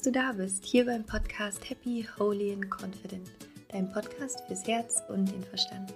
dass 0.00 0.12
du 0.12 0.18
da 0.18 0.32
bist, 0.32 0.64
hier 0.64 0.86
beim 0.86 1.04
Podcast 1.04 1.68
Happy, 1.68 2.06
Holy 2.18 2.54
and 2.54 2.70
Confident, 2.70 3.28
dein 3.70 3.92
Podcast 3.92 4.42
fürs 4.46 4.66
Herz 4.66 5.02
und 5.10 5.30
den 5.30 5.42
Verstand. 5.42 5.92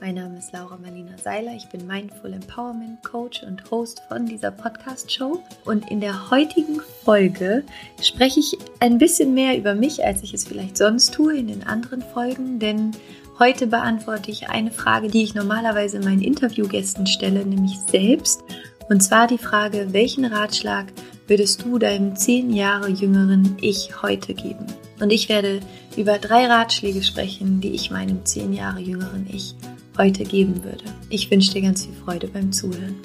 Mein 0.00 0.14
Name 0.14 0.38
ist 0.38 0.50
Laura 0.54 0.78
Marlina 0.78 1.18
Seiler, 1.18 1.52
ich 1.54 1.68
bin 1.68 1.86
Mindful 1.86 2.32
Empowerment 2.32 3.04
Coach 3.04 3.42
und 3.42 3.70
Host 3.70 4.00
von 4.08 4.24
dieser 4.24 4.50
Podcast-Show. 4.50 5.42
Und 5.66 5.90
in 5.90 6.00
der 6.00 6.30
heutigen 6.30 6.80
Folge 7.04 7.64
spreche 8.00 8.40
ich 8.40 8.56
ein 8.80 8.96
bisschen 8.96 9.34
mehr 9.34 9.58
über 9.58 9.74
mich, 9.74 10.02
als 10.02 10.22
ich 10.22 10.32
es 10.32 10.46
vielleicht 10.46 10.78
sonst 10.78 11.12
tue 11.12 11.36
in 11.36 11.48
den 11.48 11.66
anderen 11.66 12.00
Folgen, 12.00 12.58
denn 12.58 12.92
heute 13.38 13.66
beantworte 13.66 14.30
ich 14.30 14.48
eine 14.48 14.70
Frage, 14.70 15.08
die 15.08 15.22
ich 15.22 15.34
normalerweise 15.34 16.00
meinen 16.00 16.22
Interviewgästen 16.22 17.06
stelle, 17.06 17.44
nämlich 17.44 17.78
selbst. 17.90 18.42
Und 18.88 19.02
zwar 19.02 19.26
die 19.26 19.38
Frage, 19.38 19.92
welchen 19.92 20.24
Ratschlag 20.24 20.86
würdest 21.26 21.64
du 21.64 21.78
deinem 21.78 22.16
zehn 22.16 22.52
Jahre 22.52 22.88
jüngeren 22.88 23.56
Ich 23.60 24.02
heute 24.02 24.34
geben? 24.34 24.66
Und 25.00 25.10
ich 25.10 25.28
werde 25.28 25.60
über 25.96 26.18
drei 26.18 26.46
Ratschläge 26.46 27.02
sprechen, 27.02 27.60
die 27.60 27.70
ich 27.70 27.90
meinem 27.90 28.24
zehn 28.24 28.52
Jahre 28.52 28.80
jüngeren 28.80 29.26
Ich 29.32 29.54
heute 29.96 30.24
geben 30.24 30.62
würde. 30.64 30.84
Ich 31.08 31.30
wünsche 31.30 31.52
dir 31.52 31.62
ganz 31.62 31.86
viel 31.86 31.94
Freude 31.94 32.28
beim 32.28 32.52
Zuhören. 32.52 32.96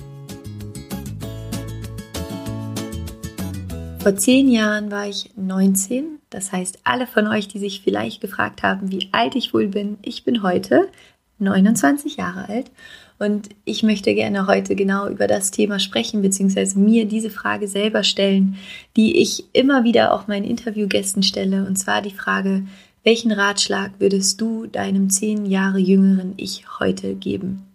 Vor 3.99 4.15
zehn 4.15 4.49
Jahren 4.49 4.91
war 4.91 5.07
ich 5.07 5.31
19. 5.35 6.20
Das 6.29 6.51
heißt, 6.51 6.79
alle 6.83 7.05
von 7.05 7.27
euch, 7.27 7.47
die 7.47 7.59
sich 7.59 7.81
vielleicht 7.81 8.21
gefragt 8.21 8.63
haben, 8.63 8.91
wie 8.91 9.09
alt 9.11 9.35
ich 9.35 9.53
wohl 9.53 9.67
bin, 9.67 9.97
ich 10.01 10.23
bin 10.23 10.41
heute 10.43 10.89
29 11.39 12.17
Jahre 12.17 12.47
alt 12.47 12.71
und 13.19 13.49
ich 13.65 13.83
möchte 13.83 14.15
gerne 14.15 14.47
heute 14.47 14.75
genau 14.75 15.07
über 15.07 15.27
das 15.27 15.51
Thema 15.51 15.79
sprechen, 15.79 16.21
beziehungsweise 16.21 16.79
mir 16.79 17.05
diese 17.05 17.29
Frage 17.29 17.67
selber 17.67 18.03
stellen, 18.03 18.55
die 18.95 19.17
ich 19.17 19.43
immer 19.51 19.84
wieder 19.84 20.13
auch 20.13 20.27
meinen 20.27 20.45
Interviewgästen 20.45 21.21
stelle. 21.21 21.65
Und 21.65 21.76
zwar 21.76 22.01
die 22.01 22.11
Frage, 22.11 22.63
welchen 23.03 23.34
Ratschlag 23.34 23.91
würdest 23.99 24.39
du 24.39 24.67
deinem 24.67 25.09
zehn 25.09 25.45
Jahre 25.45 25.79
jüngeren 25.79 26.34
Ich 26.37 26.63
heute 26.79 27.13
geben? 27.13 27.65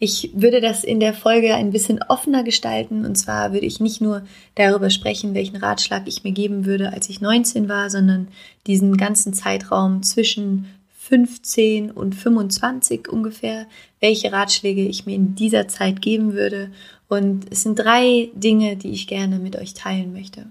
Ich 0.00 0.30
würde 0.34 0.60
das 0.60 0.82
in 0.82 0.98
der 0.98 1.14
Folge 1.14 1.54
ein 1.54 1.70
bisschen 1.70 2.02
offener 2.02 2.42
gestalten. 2.42 3.04
Und 3.04 3.16
zwar 3.16 3.52
würde 3.52 3.66
ich 3.66 3.78
nicht 3.78 4.00
nur 4.00 4.22
darüber 4.56 4.90
sprechen, 4.90 5.34
welchen 5.34 5.56
Ratschlag 5.56 6.08
ich 6.08 6.24
mir 6.24 6.32
geben 6.32 6.64
würde, 6.64 6.92
als 6.92 7.08
ich 7.10 7.20
19 7.20 7.68
war, 7.68 7.90
sondern 7.90 8.28
diesen 8.66 8.96
ganzen 8.96 9.34
Zeitraum 9.34 10.02
zwischen 10.02 10.66
15 11.10 11.90
und 11.90 12.14
25 12.14 13.08
ungefähr, 13.08 13.66
welche 13.98 14.32
Ratschläge 14.32 14.82
ich 14.82 15.06
mir 15.06 15.16
in 15.16 15.34
dieser 15.34 15.66
Zeit 15.66 16.00
geben 16.00 16.32
würde. 16.34 16.70
Und 17.08 17.46
es 17.50 17.64
sind 17.64 17.78
drei 17.78 18.30
Dinge, 18.34 18.76
die 18.76 18.92
ich 18.92 19.08
gerne 19.08 19.40
mit 19.40 19.56
euch 19.56 19.74
teilen 19.74 20.12
möchte. 20.12 20.46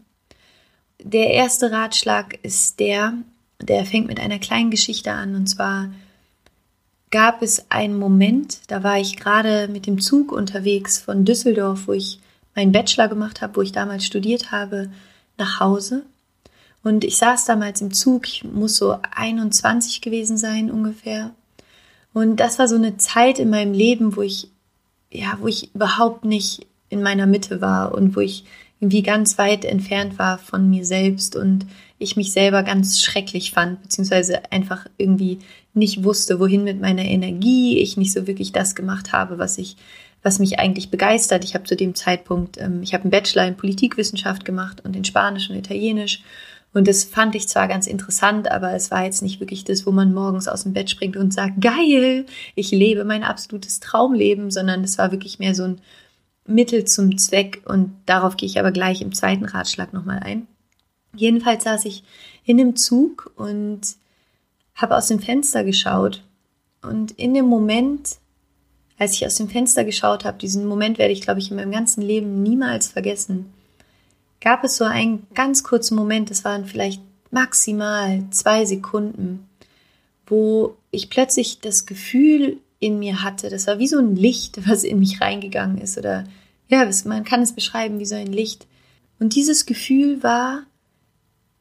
Der 1.01 1.31
erste 1.31 1.71
Ratschlag 1.71 2.37
ist 2.43 2.81
der, 2.81 3.13
der 3.61 3.85
fängt 3.85 4.07
mit 4.07 4.19
einer 4.19 4.37
kleinen 4.37 4.69
Geschichte 4.69 5.13
an. 5.13 5.33
Und 5.33 5.47
zwar 5.47 5.89
gab 7.09 7.41
es 7.41 7.71
einen 7.71 7.97
Moment, 7.97 8.59
da 8.67 8.83
war 8.83 8.99
ich 8.99 9.15
gerade 9.15 9.69
mit 9.69 9.87
dem 9.87 10.01
Zug 10.01 10.33
unterwegs 10.33 10.99
von 10.99 11.23
Düsseldorf, 11.23 11.87
wo 11.87 11.93
ich 11.93 12.19
meinen 12.53 12.73
Bachelor 12.73 13.07
gemacht 13.07 13.41
habe, 13.41 13.55
wo 13.55 13.61
ich 13.61 13.71
damals 13.71 14.05
studiert 14.05 14.51
habe, 14.51 14.91
nach 15.37 15.61
Hause. 15.61 16.03
Und 16.83 17.03
ich 17.03 17.17
saß 17.17 17.45
damals 17.45 17.81
im 17.81 17.93
Zug, 17.93 18.27
ich 18.27 18.43
muss 18.43 18.77
so 18.77 18.97
21 19.11 20.01
gewesen 20.01 20.37
sein 20.37 20.71
ungefähr. 20.71 21.31
Und 22.13 22.37
das 22.37 22.57
war 22.57 22.67
so 22.67 22.75
eine 22.75 22.97
Zeit 22.97 23.39
in 23.39 23.49
meinem 23.49 23.73
Leben, 23.73 24.15
wo 24.15 24.21
ich, 24.21 24.49
ja, 25.11 25.37
wo 25.41 25.47
ich 25.47 25.73
überhaupt 25.75 26.25
nicht 26.25 26.65
in 26.89 27.03
meiner 27.03 27.27
Mitte 27.27 27.61
war 27.61 27.93
und 27.93 28.15
wo 28.15 28.21
ich 28.21 28.45
irgendwie 28.79 29.03
ganz 29.03 29.37
weit 29.37 29.65
entfernt 29.65 30.17
war 30.17 30.37
von 30.37 30.69
mir 30.69 30.85
selbst 30.85 31.35
und 31.35 31.65
ich 31.97 32.15
mich 32.15 32.31
selber 32.31 32.63
ganz 32.63 33.01
schrecklich 33.01 33.51
fand, 33.51 33.81
beziehungsweise 33.81 34.51
einfach 34.51 34.85
irgendwie 34.97 35.39
nicht 35.73 36.03
wusste, 36.03 36.39
wohin 36.39 36.63
mit 36.63 36.79
meiner 36.79 37.03
Energie, 37.03 37.79
ich 37.79 37.97
nicht 37.97 38.13
so 38.13 38.25
wirklich 38.25 38.53
das 38.53 38.75
gemacht 38.75 39.11
habe, 39.11 39.37
was 39.37 39.57
ich, 39.57 39.75
was 40.23 40.39
mich 40.39 40.59
eigentlich 40.59 40.89
begeistert. 40.89 41.43
Ich 41.43 41.55
habe 41.55 41.65
zu 41.65 41.75
dem 41.75 41.93
Zeitpunkt, 41.93 42.57
ähm, 42.57 42.81
ich 42.81 42.93
habe 42.93 43.03
einen 43.03 43.11
Bachelor 43.11 43.45
in 43.45 43.57
Politikwissenschaft 43.57 44.45
gemacht 44.45 44.81
und 44.85 44.95
in 44.95 45.03
Spanisch 45.03 45.49
und 45.49 45.57
Italienisch 45.57 46.23
und 46.73 46.87
das 46.87 47.03
fand 47.03 47.33
ich 47.33 47.47
zwar 47.47 47.67
ganz 47.67 47.87
interessant, 47.87 48.51
aber 48.51 48.73
es 48.73 48.91
war 48.91 49.03
jetzt 49.03 49.23
nicht 49.23 49.39
wirklich 49.39 49.63
das, 49.63 49.87
wo 49.87 49.91
man 49.91 50.13
morgens 50.13 50.47
aus 50.47 50.63
dem 50.63 50.73
Bett 50.73 50.89
springt 50.89 51.17
und 51.17 51.33
sagt, 51.33 51.61
geil, 51.61 52.27
ich 52.53 52.71
lebe 52.71 53.05
mein 53.05 53.23
absolutes 53.23 53.79
Traumleben, 53.79 54.51
sondern 54.51 54.83
es 54.83 54.97
war 54.99 55.11
wirklich 55.11 55.39
mehr 55.39 55.55
so 55.55 55.63
ein 55.63 55.81
Mittel 56.45 56.85
zum 56.85 57.17
Zweck. 57.17 57.63
Und 57.65 57.95
darauf 58.05 58.37
gehe 58.37 58.47
ich 58.47 58.59
aber 58.59 58.71
gleich 58.71 59.01
im 59.01 59.13
zweiten 59.13 59.45
Ratschlag 59.45 59.93
nochmal 59.93 60.19
ein. 60.19 60.47
Jedenfalls 61.15 61.63
saß 61.63 61.85
ich 61.85 62.03
in 62.45 62.57
dem 62.57 62.75
Zug 62.75 63.31
und 63.35 63.81
habe 64.75 64.95
aus 64.95 65.07
dem 65.07 65.19
Fenster 65.19 65.63
geschaut. 65.63 66.23
Und 66.83 67.11
in 67.13 67.33
dem 67.33 67.45
Moment, 67.45 68.17
als 68.99 69.13
ich 69.13 69.25
aus 69.25 69.35
dem 69.35 69.49
Fenster 69.49 69.85
geschaut 69.85 70.23
habe, 70.23 70.37
diesen 70.37 70.67
Moment 70.67 70.99
werde 70.99 71.13
ich, 71.13 71.21
glaube 71.21 71.39
ich, 71.39 71.49
in 71.49 71.57
meinem 71.57 71.71
ganzen 71.71 72.03
Leben 72.03 72.43
niemals 72.43 72.89
vergessen 72.89 73.51
gab 74.41 74.63
es 74.63 74.77
so 74.77 74.85
einen 74.85 75.27
ganz 75.33 75.63
kurzen 75.63 75.95
Moment, 75.95 76.29
das 76.29 76.43
waren 76.45 76.65
vielleicht 76.65 77.01
maximal 77.31 78.23
zwei 78.31 78.65
Sekunden, 78.65 79.47
wo 80.25 80.75
ich 80.91 81.09
plötzlich 81.09 81.59
das 81.59 81.85
Gefühl 81.85 82.57
in 82.79 82.99
mir 82.99 83.23
hatte, 83.23 83.49
das 83.49 83.67
war 83.67 83.79
wie 83.79 83.87
so 83.87 83.99
ein 83.99 84.15
Licht, 84.15 84.67
was 84.67 84.83
in 84.83 84.99
mich 84.99 85.21
reingegangen 85.21 85.77
ist 85.77 85.97
oder 85.97 86.25
ja, 86.69 86.87
man 87.05 87.23
kann 87.23 87.41
es 87.41 87.53
beschreiben 87.53 87.99
wie 87.99 88.05
so 88.05 88.15
ein 88.15 88.31
Licht. 88.31 88.67
Und 89.19 89.35
dieses 89.35 89.65
Gefühl 89.65 90.21
war 90.21 90.63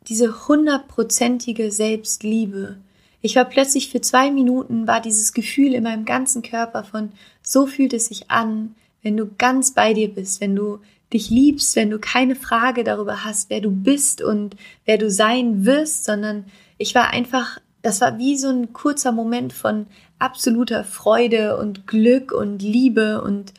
diese 0.06 0.48
hundertprozentige 0.48 1.72
Selbstliebe. 1.72 2.76
Ich 3.20 3.34
war 3.34 3.46
plötzlich 3.46 3.90
für 3.90 4.00
zwei 4.00 4.30
Minuten, 4.30 4.86
war 4.86 5.00
dieses 5.00 5.32
Gefühl 5.32 5.74
in 5.74 5.82
meinem 5.82 6.04
ganzen 6.04 6.42
Körper 6.42 6.84
von, 6.84 7.10
so 7.42 7.66
fühlt 7.66 7.94
es 7.94 8.06
sich 8.06 8.30
an, 8.30 8.74
wenn 9.08 9.16
du 9.16 9.30
ganz 9.38 9.70
bei 9.70 9.94
dir 9.94 10.12
bist, 10.12 10.42
wenn 10.42 10.54
du 10.54 10.80
dich 11.14 11.30
liebst, 11.30 11.76
wenn 11.76 11.88
du 11.88 11.98
keine 11.98 12.34
Frage 12.34 12.84
darüber 12.84 13.24
hast, 13.24 13.48
wer 13.48 13.62
du 13.62 13.70
bist 13.70 14.22
und 14.22 14.54
wer 14.84 14.98
du 14.98 15.10
sein 15.10 15.64
wirst, 15.64 16.04
sondern 16.04 16.44
ich 16.76 16.94
war 16.94 17.08
einfach, 17.08 17.58
das 17.80 18.02
war 18.02 18.18
wie 18.18 18.36
so 18.36 18.50
ein 18.50 18.74
kurzer 18.74 19.12
Moment 19.12 19.54
von 19.54 19.86
absoluter 20.18 20.84
Freude 20.84 21.56
und 21.56 21.86
Glück 21.86 22.32
und 22.32 22.60
Liebe 22.60 23.22
und 23.22 23.54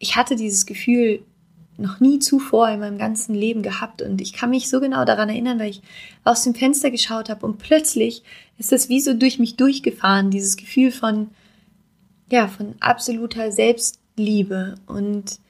ich 0.00 0.16
hatte 0.16 0.34
dieses 0.34 0.66
Gefühl 0.66 1.22
noch 1.78 2.00
nie 2.00 2.18
zuvor 2.18 2.68
in 2.68 2.80
meinem 2.80 2.98
ganzen 2.98 3.36
Leben 3.36 3.62
gehabt 3.62 4.02
und 4.02 4.20
ich 4.20 4.32
kann 4.32 4.50
mich 4.50 4.68
so 4.68 4.80
genau 4.80 5.04
daran 5.04 5.28
erinnern, 5.28 5.60
weil 5.60 5.70
ich 5.70 5.82
aus 6.24 6.42
dem 6.42 6.56
Fenster 6.56 6.90
geschaut 6.90 7.28
habe 7.28 7.46
und 7.46 7.58
plötzlich 7.58 8.24
ist 8.58 8.72
das 8.72 8.88
wie 8.88 9.00
so 9.00 9.14
durch 9.14 9.38
mich 9.38 9.54
durchgefahren, 9.54 10.32
dieses 10.32 10.56
Gefühl 10.56 10.90
von 10.90 11.28
ja, 12.32 12.48
von 12.48 12.74
absoluter 12.80 13.52
Selbstliebe 14.20 14.74
und 14.86 15.40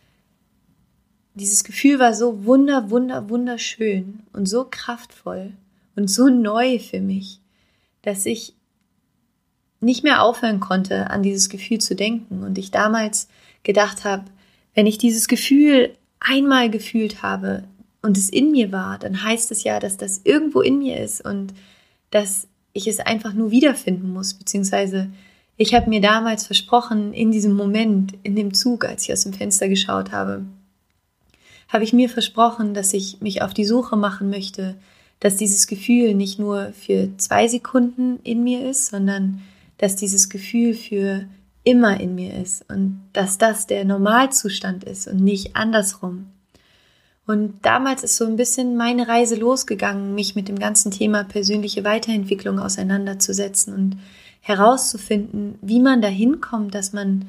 dieses 1.34 1.64
Gefühl 1.64 1.98
war 1.98 2.14
so 2.14 2.44
wunder, 2.44 2.90
wunder, 2.90 3.28
wunderschön 3.28 4.20
und 4.32 4.46
so 4.46 4.66
kraftvoll 4.68 5.52
und 5.96 6.08
so 6.08 6.28
neu 6.28 6.78
für 6.78 7.00
mich, 7.00 7.40
dass 8.02 8.26
ich 8.26 8.54
nicht 9.80 10.04
mehr 10.04 10.22
aufhören 10.22 10.60
konnte, 10.60 11.10
an 11.10 11.22
dieses 11.22 11.48
Gefühl 11.48 11.78
zu 11.78 11.96
denken. 11.96 12.42
Und 12.42 12.58
ich 12.58 12.70
damals 12.70 13.28
gedacht 13.62 14.04
habe, 14.04 14.24
wenn 14.74 14.86
ich 14.86 14.98
dieses 14.98 15.26
Gefühl 15.26 15.96
einmal 16.20 16.70
gefühlt 16.70 17.22
habe 17.22 17.64
und 18.02 18.18
es 18.18 18.28
in 18.28 18.50
mir 18.50 18.72
war, 18.72 18.98
dann 18.98 19.22
heißt 19.22 19.50
es 19.50 19.64
ja, 19.64 19.80
dass 19.80 19.96
das 19.96 20.20
irgendwo 20.24 20.60
in 20.60 20.78
mir 20.78 21.00
ist 21.00 21.24
und 21.24 21.54
dass 22.10 22.46
ich 22.72 22.86
es 22.86 23.00
einfach 23.00 23.32
nur 23.32 23.50
wiederfinden 23.50 24.12
muss, 24.12 24.34
beziehungsweise 24.34 25.10
ich 25.60 25.74
habe 25.74 25.90
mir 25.90 26.00
damals 26.00 26.46
versprochen, 26.46 27.12
in 27.12 27.32
diesem 27.32 27.52
Moment, 27.52 28.14
in 28.22 28.34
dem 28.34 28.54
Zug, 28.54 28.86
als 28.86 29.02
ich 29.02 29.12
aus 29.12 29.24
dem 29.24 29.34
Fenster 29.34 29.68
geschaut 29.68 30.10
habe, 30.10 30.46
habe 31.68 31.84
ich 31.84 31.92
mir 31.92 32.08
versprochen, 32.08 32.72
dass 32.72 32.94
ich 32.94 33.20
mich 33.20 33.42
auf 33.42 33.52
die 33.52 33.66
Suche 33.66 33.94
machen 33.94 34.30
möchte, 34.30 34.76
dass 35.20 35.36
dieses 35.36 35.66
Gefühl 35.66 36.14
nicht 36.14 36.38
nur 36.38 36.72
für 36.72 37.10
zwei 37.18 37.46
Sekunden 37.46 38.20
in 38.24 38.42
mir 38.42 38.70
ist, 38.70 38.86
sondern 38.86 39.42
dass 39.76 39.96
dieses 39.96 40.30
Gefühl 40.30 40.72
für 40.72 41.26
immer 41.62 42.00
in 42.00 42.14
mir 42.14 42.32
ist 42.40 42.64
und 42.70 43.02
dass 43.12 43.36
das 43.36 43.66
der 43.66 43.84
Normalzustand 43.84 44.84
ist 44.84 45.08
und 45.08 45.20
nicht 45.20 45.56
andersrum. 45.56 46.28
Und 47.26 47.66
damals 47.66 48.02
ist 48.02 48.16
so 48.16 48.24
ein 48.24 48.36
bisschen 48.36 48.78
meine 48.78 49.08
Reise 49.08 49.34
losgegangen, 49.34 50.14
mich 50.14 50.34
mit 50.34 50.48
dem 50.48 50.58
ganzen 50.58 50.90
Thema 50.90 51.22
persönliche 51.22 51.84
Weiterentwicklung 51.84 52.58
auseinanderzusetzen 52.58 53.74
und 53.74 53.98
herauszufinden, 54.40 55.58
wie 55.62 55.80
man 55.80 56.02
dahin 56.02 56.40
kommt, 56.40 56.74
dass 56.74 56.92
man 56.92 57.26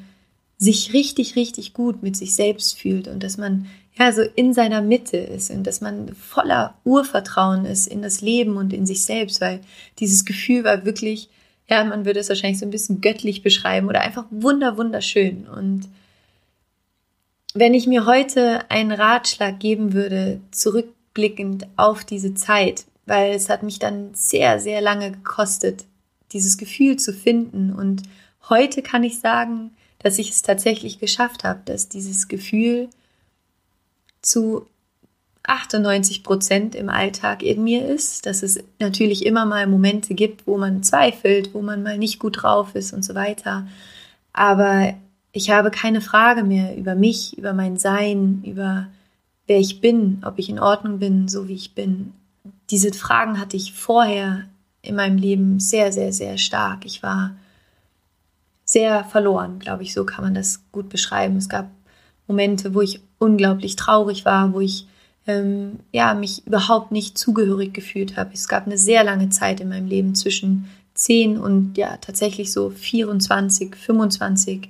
sich 0.58 0.92
richtig, 0.92 1.36
richtig 1.36 1.74
gut 1.74 2.02
mit 2.02 2.16
sich 2.16 2.34
selbst 2.34 2.78
fühlt 2.78 3.08
und 3.08 3.22
dass 3.22 3.36
man 3.36 3.66
ja 3.98 4.12
so 4.12 4.22
in 4.22 4.54
seiner 4.54 4.80
Mitte 4.80 5.16
ist 5.16 5.50
und 5.50 5.66
dass 5.66 5.80
man 5.80 6.14
voller 6.14 6.74
Urvertrauen 6.84 7.64
ist 7.66 7.86
in 7.86 8.00
das 8.00 8.20
Leben 8.20 8.56
und 8.56 8.72
in 8.72 8.86
sich 8.86 9.04
selbst, 9.04 9.40
weil 9.40 9.60
dieses 9.98 10.24
Gefühl 10.24 10.64
war 10.64 10.84
wirklich, 10.84 11.28
ja, 11.68 11.84
man 11.84 12.04
würde 12.04 12.20
es 12.20 12.28
wahrscheinlich 12.28 12.58
so 12.58 12.66
ein 12.66 12.70
bisschen 12.70 13.00
göttlich 13.00 13.42
beschreiben 13.42 13.88
oder 13.88 14.00
einfach 14.02 14.24
wunder, 14.30 14.76
wunderschön. 14.78 15.46
Und 15.46 15.88
wenn 17.54 17.74
ich 17.74 17.86
mir 17.86 18.06
heute 18.06 18.70
einen 18.70 18.92
Ratschlag 18.92 19.60
geben 19.60 19.92
würde, 19.92 20.40
zurückblickend 20.52 21.66
auf 21.76 22.04
diese 22.04 22.34
Zeit, 22.34 22.84
weil 23.04 23.32
es 23.32 23.48
hat 23.48 23.62
mich 23.62 23.78
dann 23.78 24.10
sehr, 24.14 24.58
sehr 24.58 24.80
lange 24.80 25.10
gekostet, 25.10 25.84
dieses 26.32 26.58
Gefühl 26.58 26.96
zu 26.96 27.12
finden. 27.12 27.72
Und 27.72 28.02
heute 28.48 28.82
kann 28.82 29.04
ich 29.04 29.20
sagen, 29.20 29.70
dass 29.98 30.18
ich 30.18 30.30
es 30.30 30.42
tatsächlich 30.42 30.98
geschafft 30.98 31.44
habe, 31.44 31.60
dass 31.64 31.88
dieses 31.88 32.28
Gefühl 32.28 32.88
zu 34.20 34.66
98 35.44 36.22
Prozent 36.22 36.74
im 36.74 36.88
Alltag 36.88 37.42
in 37.42 37.64
mir 37.64 37.86
ist, 37.86 38.26
dass 38.26 38.42
es 38.42 38.62
natürlich 38.78 39.26
immer 39.26 39.44
mal 39.44 39.66
Momente 39.66 40.14
gibt, 40.14 40.46
wo 40.46 40.56
man 40.56 40.82
zweifelt, 40.82 41.52
wo 41.52 41.62
man 41.62 41.82
mal 41.82 41.98
nicht 41.98 42.18
gut 42.18 42.42
drauf 42.42 42.74
ist 42.74 42.92
und 42.92 43.04
so 43.04 43.14
weiter. 43.14 43.66
Aber 44.32 44.94
ich 45.32 45.50
habe 45.50 45.70
keine 45.70 46.00
Frage 46.00 46.44
mehr 46.44 46.76
über 46.76 46.94
mich, 46.94 47.36
über 47.38 47.52
mein 47.54 47.76
Sein, 47.76 48.42
über 48.46 48.88
wer 49.46 49.58
ich 49.58 49.80
bin, 49.80 50.22
ob 50.24 50.38
ich 50.38 50.48
in 50.48 50.60
Ordnung 50.60 50.98
bin, 50.98 51.28
so 51.28 51.48
wie 51.48 51.54
ich 51.54 51.74
bin. 51.74 52.12
Diese 52.70 52.92
Fragen 52.92 53.40
hatte 53.40 53.56
ich 53.56 53.72
vorher 53.72 54.44
in 54.82 54.96
meinem 54.96 55.16
Leben 55.16 55.60
sehr, 55.60 55.92
sehr, 55.92 56.12
sehr 56.12 56.38
stark. 56.38 56.84
Ich 56.84 57.02
war 57.02 57.36
sehr 58.64 59.04
verloren, 59.04 59.58
glaube 59.58 59.82
ich, 59.82 59.94
so 59.94 60.04
kann 60.04 60.24
man 60.24 60.34
das 60.34 60.64
gut 60.72 60.88
beschreiben. 60.88 61.36
Es 61.36 61.48
gab 61.48 61.70
Momente, 62.26 62.74
wo 62.74 62.80
ich 62.80 63.00
unglaublich 63.18 63.76
traurig 63.76 64.24
war, 64.24 64.52
wo 64.52 64.60
ich 64.60 64.86
ähm, 65.26 65.80
ja, 65.92 66.14
mich 66.14 66.46
überhaupt 66.46 66.90
nicht 66.90 67.16
zugehörig 67.16 67.72
gefühlt 67.72 68.16
habe. 68.16 68.30
Es 68.34 68.48
gab 68.48 68.66
eine 68.66 68.78
sehr 68.78 69.04
lange 69.04 69.28
Zeit 69.28 69.60
in 69.60 69.68
meinem 69.68 69.86
Leben 69.86 70.14
zwischen 70.14 70.68
10 70.94 71.38
und 71.38 71.78
ja, 71.78 71.96
tatsächlich 71.98 72.52
so 72.52 72.70
24, 72.70 73.76
25, 73.76 74.68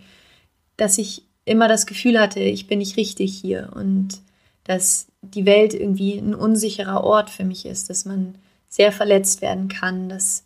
dass 0.76 0.98
ich 0.98 1.22
immer 1.44 1.68
das 1.68 1.86
Gefühl 1.86 2.20
hatte, 2.20 2.40
ich 2.40 2.66
bin 2.66 2.78
nicht 2.78 2.96
richtig 2.96 3.34
hier 3.34 3.70
und 3.74 4.20
dass 4.64 5.06
die 5.22 5.46
Welt 5.46 5.74
irgendwie 5.74 6.16
ein 6.18 6.34
unsicherer 6.34 7.02
Ort 7.02 7.30
für 7.30 7.44
mich 7.44 7.66
ist, 7.66 7.90
dass 7.90 8.04
man 8.04 8.36
sehr 8.72 8.90
verletzt 8.90 9.42
werden 9.42 9.68
kann, 9.68 10.08
dass 10.08 10.44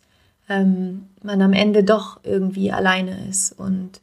ähm, 0.49 1.07
man 1.23 1.41
am 1.41 1.53
Ende 1.53 1.85
doch 1.85 2.19
irgendwie 2.23 2.73
alleine 2.73 3.25
ist. 3.29 3.57
Und 3.57 4.01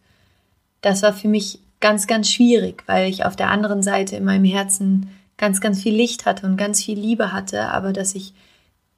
das 0.80 1.02
war 1.02 1.12
für 1.12 1.28
mich 1.28 1.58
ganz, 1.78 2.06
ganz 2.06 2.30
schwierig, 2.30 2.84
weil 2.86 3.10
ich 3.10 3.26
auf 3.26 3.36
der 3.36 3.50
anderen 3.50 3.82
Seite 3.82 4.16
in 4.16 4.24
meinem 4.24 4.46
Herzen 4.46 5.10
ganz, 5.36 5.60
ganz 5.60 5.82
viel 5.82 5.94
Licht 5.94 6.24
hatte 6.24 6.46
und 6.46 6.56
ganz 6.56 6.82
viel 6.82 6.98
Liebe 6.98 7.34
hatte, 7.34 7.68
aber 7.68 7.92
dass 7.92 8.14
ich 8.14 8.32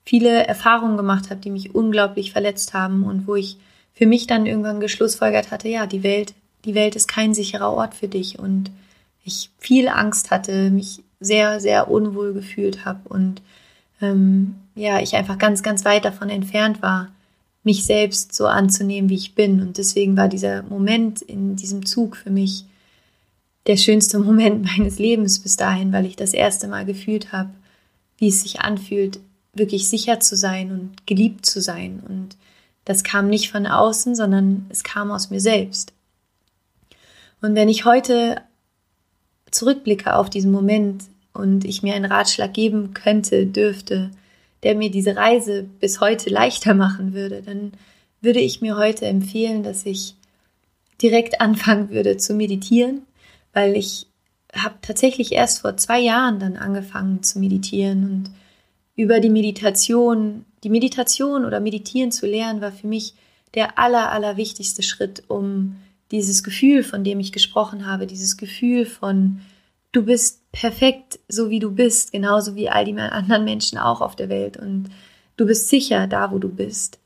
viele 0.04 0.46
Erfahrungen 0.46 0.96
gemacht 0.96 1.28
habe, 1.28 1.40
die 1.40 1.50
mich 1.50 1.74
unglaublich 1.74 2.30
verletzt 2.30 2.72
haben 2.72 3.02
und 3.02 3.26
wo 3.26 3.34
ich 3.34 3.56
für 3.94 4.06
mich 4.06 4.28
dann 4.28 4.46
irgendwann 4.46 4.78
geschlussfolgert 4.78 5.50
hatte, 5.50 5.68
ja, 5.68 5.88
die 5.88 6.04
Welt, 6.04 6.34
die 6.64 6.76
Welt 6.76 6.94
ist 6.94 7.08
kein 7.08 7.34
sicherer 7.34 7.72
Ort 7.72 7.96
für 7.96 8.06
dich 8.06 8.38
und 8.38 8.70
ich 9.24 9.50
viel 9.58 9.88
Angst 9.88 10.30
hatte, 10.30 10.70
mich 10.70 11.02
sehr, 11.18 11.58
sehr 11.58 11.90
unwohl 11.90 12.32
gefühlt 12.32 12.84
habe 12.84 13.08
und 13.08 13.42
ähm, 14.00 14.54
ja, 14.76 15.00
ich 15.00 15.16
einfach 15.16 15.38
ganz, 15.38 15.62
ganz 15.62 15.84
weit 15.84 16.04
davon 16.04 16.30
entfernt 16.30 16.82
war, 16.82 17.10
mich 17.64 17.84
selbst 17.84 18.34
so 18.34 18.46
anzunehmen, 18.46 19.10
wie 19.10 19.16
ich 19.16 19.34
bin. 19.34 19.60
Und 19.60 19.78
deswegen 19.78 20.16
war 20.16 20.28
dieser 20.28 20.62
Moment 20.62 21.22
in 21.22 21.56
diesem 21.56 21.84
Zug 21.84 22.16
für 22.16 22.30
mich 22.30 22.64
der 23.66 23.78
schönste 23.78 24.18
Moment 24.20 24.64
meines 24.64 24.98
Lebens 24.98 25.40
bis 25.40 25.56
dahin, 25.56 25.92
weil 25.92 26.06
ich 26.06 26.14
das 26.14 26.32
erste 26.32 26.68
Mal 26.68 26.84
gefühlt 26.84 27.32
habe, 27.32 27.50
wie 28.18 28.28
es 28.28 28.42
sich 28.42 28.60
anfühlt, 28.60 29.18
wirklich 29.54 29.88
sicher 29.88 30.20
zu 30.20 30.36
sein 30.36 30.70
und 30.70 31.06
geliebt 31.06 31.46
zu 31.46 31.60
sein. 31.60 32.02
Und 32.06 32.36
das 32.84 33.02
kam 33.02 33.28
nicht 33.28 33.50
von 33.50 33.66
außen, 33.66 34.14
sondern 34.14 34.66
es 34.68 34.84
kam 34.84 35.10
aus 35.10 35.30
mir 35.30 35.40
selbst. 35.40 35.92
Und 37.40 37.54
wenn 37.54 37.68
ich 37.68 37.84
heute 37.84 38.42
zurückblicke 39.50 40.14
auf 40.14 40.28
diesen 40.28 40.52
Moment 40.52 41.04
und 41.32 41.64
ich 41.64 41.82
mir 41.82 41.94
einen 41.94 42.10
Ratschlag 42.10 42.52
geben 42.52 42.92
könnte, 42.94 43.46
dürfte, 43.46 44.10
der 44.62 44.74
mir 44.74 44.90
diese 44.90 45.16
Reise 45.16 45.64
bis 45.80 46.00
heute 46.00 46.30
leichter 46.30 46.74
machen 46.74 47.12
würde, 47.12 47.42
dann 47.42 47.72
würde 48.20 48.40
ich 48.40 48.60
mir 48.60 48.76
heute 48.76 49.06
empfehlen, 49.06 49.62
dass 49.62 49.86
ich 49.86 50.14
direkt 51.00 51.40
anfangen 51.40 51.90
würde 51.90 52.16
zu 52.16 52.34
meditieren 52.34 53.02
weil 53.56 53.74
ich 53.74 54.06
habe 54.52 54.74
tatsächlich 54.82 55.32
erst 55.32 55.60
vor 55.60 55.78
zwei 55.78 55.98
Jahren 55.98 56.38
dann 56.38 56.58
angefangen 56.58 57.22
zu 57.22 57.38
meditieren 57.38 58.04
und 58.04 58.30
über 58.96 59.18
die 59.18 59.30
Meditation, 59.30 60.44
die 60.62 60.68
Meditation 60.68 61.46
oder 61.46 61.58
Meditieren 61.58 62.12
zu 62.12 62.26
lernen, 62.26 62.60
war 62.60 62.70
für 62.70 62.86
mich 62.86 63.14
der 63.54 63.78
aller, 63.78 64.12
aller 64.12 64.36
wichtigste 64.36 64.82
Schritt, 64.82 65.22
um 65.28 65.76
dieses 66.10 66.44
Gefühl, 66.44 66.84
von 66.84 67.02
dem 67.02 67.18
ich 67.18 67.32
gesprochen 67.32 67.86
habe, 67.86 68.06
dieses 68.06 68.36
Gefühl 68.36 68.84
von, 68.84 69.40
du 69.92 70.02
bist 70.02 70.42
perfekt, 70.56 71.18
so 71.28 71.50
wie 71.50 71.58
du 71.58 71.70
bist, 71.70 72.12
genauso 72.12 72.54
wie 72.54 72.70
all 72.70 72.86
die 72.86 72.98
anderen 72.98 73.44
Menschen 73.44 73.76
auch 73.76 74.00
auf 74.00 74.16
der 74.16 74.30
Welt 74.30 74.56
und 74.56 74.88
du 75.36 75.44
bist 75.44 75.68
sicher 75.68 76.06
da, 76.06 76.32
wo 76.32 76.38
du 76.38 76.48
bist. 76.48 76.98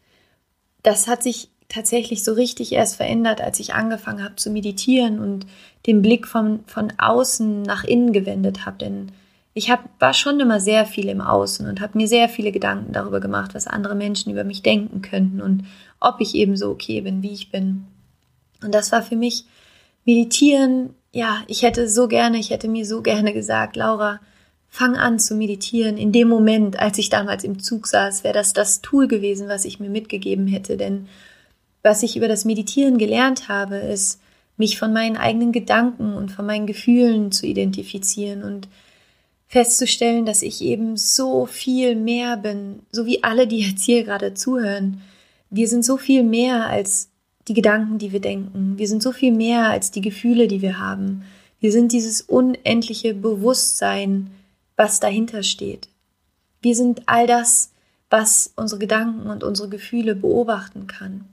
Das 0.85 1.09
hat 1.09 1.25
sich 1.25 1.51
tatsächlich 1.69 2.23
so 2.23 2.33
richtig 2.33 2.73
erst 2.73 2.95
verändert, 2.95 3.41
als 3.41 3.59
ich 3.59 3.75
angefangen 3.75 4.23
habe 4.23 4.37
zu 4.37 4.51
meditieren 4.51 5.19
und 5.19 5.47
den 5.87 6.01
Blick 6.01 6.29
von, 6.29 6.61
von 6.67 6.93
außen 6.97 7.63
nach 7.63 7.83
innen 7.83 8.13
gewendet 8.13 8.67
habe. 8.67 8.79
Denn 8.79 9.11
ich 9.53 9.69
hab, 9.69 9.83
war 10.01 10.15
schon 10.15 10.39
immer 10.39 10.61
sehr 10.61 10.87
viel 10.87 11.09
im 11.09 11.21
Außen 11.21 11.69
und 11.69 11.81
habe 11.81 11.99
mir 11.99 12.07
sehr 12.07 12.29
viele 12.29 12.53
Gedanken 12.53 12.93
darüber 12.93 13.19
gemacht, 13.19 13.55
was 13.55 13.67
andere 13.67 13.97
Menschen 13.97 14.31
über 14.31 14.45
mich 14.45 14.63
denken 14.63 15.03
könnten 15.03 15.41
und 15.41 15.65
ob 15.99 16.21
ich 16.21 16.37
eben 16.37 16.57
so 16.57 16.71
okay 16.71 17.01
bin, 17.01 17.23
wie 17.25 17.33
ich 17.33 17.51
bin. 17.51 17.87
Und 18.63 18.73
das 18.73 18.93
war 18.93 19.03
für 19.03 19.17
mich 19.17 19.45
Meditieren. 20.05 20.95
Ja, 21.13 21.43
ich 21.49 21.63
hätte 21.63 21.89
so 21.89 22.07
gerne, 22.07 22.39
ich 22.39 22.51
hätte 22.51 22.69
mir 22.69 22.87
so 22.87 23.03
gerne 23.03 23.33
gesagt, 23.33 23.77
Laura, 23.77 24.21
fang 24.69 24.97
an 24.97 25.19
zu 25.19 25.35
meditieren. 25.35 25.99
In 25.99 26.13
dem 26.13 26.29
Moment, 26.29 26.79
als 26.79 26.99
ich 26.99 27.11
damals 27.11 27.43
im 27.43 27.59
Zug 27.59 27.89
saß, 27.89 28.23
wäre 28.23 28.35
das 28.35 28.53
das 28.53 28.81
Tool 28.81 29.09
gewesen, 29.09 29.49
was 29.49 29.65
ich 29.65 29.81
mir 29.81 29.91
mitgegeben 29.91 30.47
hätte. 30.47 30.77
Denn 30.77 31.09
was 31.83 32.05
ich 32.05 32.17
über 32.17 32.29
das 32.29 32.45
Meditieren 32.45 32.97
gelernt 32.99 33.49
habe, 33.49 33.77
ist, 33.77 34.21
mich 34.57 34.79
von 34.79 34.93
meinen 34.93 35.17
eigenen 35.17 35.53
Gedanken 35.53 36.15
und 36.15 36.31
von 36.31 36.47
meinen 36.47 36.67
Gefühlen 36.67 37.33
zu 37.33 37.47
identifizieren 37.47 38.45
und 38.45 38.69
festzustellen, 39.49 40.27
dass 40.27 40.43
ich 40.43 40.63
eben 40.63 40.97
so 40.97 41.47
viel 41.47 41.97
mehr 41.97 42.37
bin, 42.37 42.81
so 42.93 43.07
wie 43.07 43.25
alle, 43.25 43.49
die 43.49 43.61
jetzt 43.61 43.83
hier 43.83 44.05
gerade 44.05 44.35
zuhören. 44.35 45.01
Wir 45.49 45.67
sind 45.67 45.85
so 45.85 45.97
viel 45.97 46.23
mehr 46.23 46.67
als 46.67 47.09
die 47.49 47.55
Gedanken, 47.55 47.99
die 47.99 48.13
wir 48.13 48.21
denken. 48.21 48.75
Wir 48.77 48.89
sind 48.89 49.03
so 49.03 49.13
viel 49.13 49.33
mehr 49.33 49.69
als 49.69 49.91
die 49.91 50.01
Gefühle, 50.01 50.49
die 50.49 50.63
wir 50.63 50.79
haben. 50.79 51.25
Wir 51.59 51.73
sind 51.73 51.93
dieses 51.93 52.23
unendliche 52.23 53.15
Bewusstsein, 53.15 54.31
was 54.77 55.01
dahinter 55.01 55.43
steht. 55.43 55.89
Wir 56.63 56.75
sind 56.75 57.03
all 57.07 57.27
das, 57.27 57.71
was 58.09 58.53
unsere 58.57 58.79
Gedanken 58.79 59.29
und 59.29 59.45
unsere 59.45 59.69
Gefühle 59.69 60.15
beobachten 60.15 60.87
kann 60.87 61.25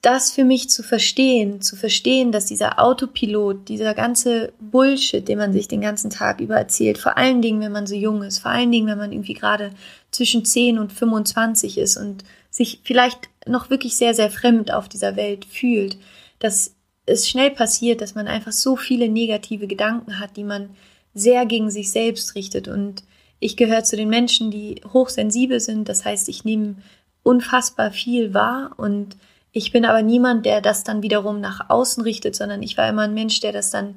das 0.00 0.30
für 0.30 0.44
mich 0.44 0.70
zu 0.70 0.82
verstehen, 0.82 1.60
zu 1.60 1.74
verstehen, 1.74 2.30
dass 2.30 2.46
dieser 2.46 2.78
Autopilot, 2.78 3.68
dieser 3.68 3.94
ganze 3.94 4.52
Bullshit, 4.60 5.26
den 5.26 5.38
man 5.38 5.52
sich 5.52 5.66
den 5.66 5.80
ganzen 5.80 6.10
Tag 6.10 6.40
über 6.40 6.56
erzählt, 6.56 6.98
vor 6.98 7.16
allen 7.18 7.42
Dingen, 7.42 7.60
wenn 7.60 7.72
man 7.72 7.86
so 7.86 7.96
jung 7.96 8.22
ist, 8.22 8.38
vor 8.38 8.52
allen 8.52 8.70
Dingen, 8.70 8.86
wenn 8.86 8.98
man 8.98 9.12
irgendwie 9.12 9.34
gerade 9.34 9.72
zwischen 10.12 10.44
10 10.44 10.78
und 10.78 10.92
25 10.92 11.78
ist 11.78 11.96
und 11.96 12.22
sich 12.50 12.80
vielleicht 12.84 13.28
noch 13.46 13.70
wirklich 13.70 13.96
sehr, 13.96 14.14
sehr 14.14 14.30
fremd 14.30 14.72
auf 14.72 14.88
dieser 14.88 15.16
Welt 15.16 15.44
fühlt, 15.44 15.98
dass 16.38 16.74
es 17.06 17.28
schnell 17.28 17.50
passiert, 17.50 18.00
dass 18.00 18.14
man 18.14 18.28
einfach 18.28 18.52
so 18.52 18.76
viele 18.76 19.08
negative 19.08 19.66
Gedanken 19.66 20.20
hat, 20.20 20.36
die 20.36 20.44
man 20.44 20.70
sehr 21.14 21.46
gegen 21.46 21.70
sich 21.70 21.90
selbst 21.90 22.34
richtet. 22.34 22.68
Und 22.68 23.02
ich 23.40 23.56
gehöre 23.56 23.84
zu 23.84 23.96
den 23.96 24.08
Menschen, 24.08 24.50
die 24.50 24.80
hochsensibel 24.92 25.60
sind. 25.60 25.88
Das 25.88 26.04
heißt, 26.04 26.28
ich 26.28 26.44
nehme 26.44 26.76
unfassbar 27.22 27.90
viel 27.90 28.34
wahr 28.34 28.72
und 28.76 29.16
ich 29.52 29.72
bin 29.72 29.84
aber 29.84 30.02
niemand, 30.02 30.46
der 30.46 30.60
das 30.60 30.84
dann 30.84 31.02
wiederum 31.02 31.40
nach 31.40 31.70
außen 31.70 32.02
richtet, 32.02 32.36
sondern 32.36 32.62
ich 32.62 32.76
war 32.76 32.88
immer 32.88 33.02
ein 33.02 33.14
Mensch, 33.14 33.40
der 33.40 33.52
das 33.52 33.70
dann 33.70 33.96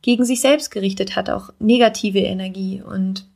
gegen 0.00 0.24
sich 0.24 0.40
selbst 0.40 0.70
gerichtet 0.70 1.16
hat, 1.16 1.30
auch 1.30 1.50
negative 1.58 2.20
Energie. 2.20 2.82
Und 2.82 3.26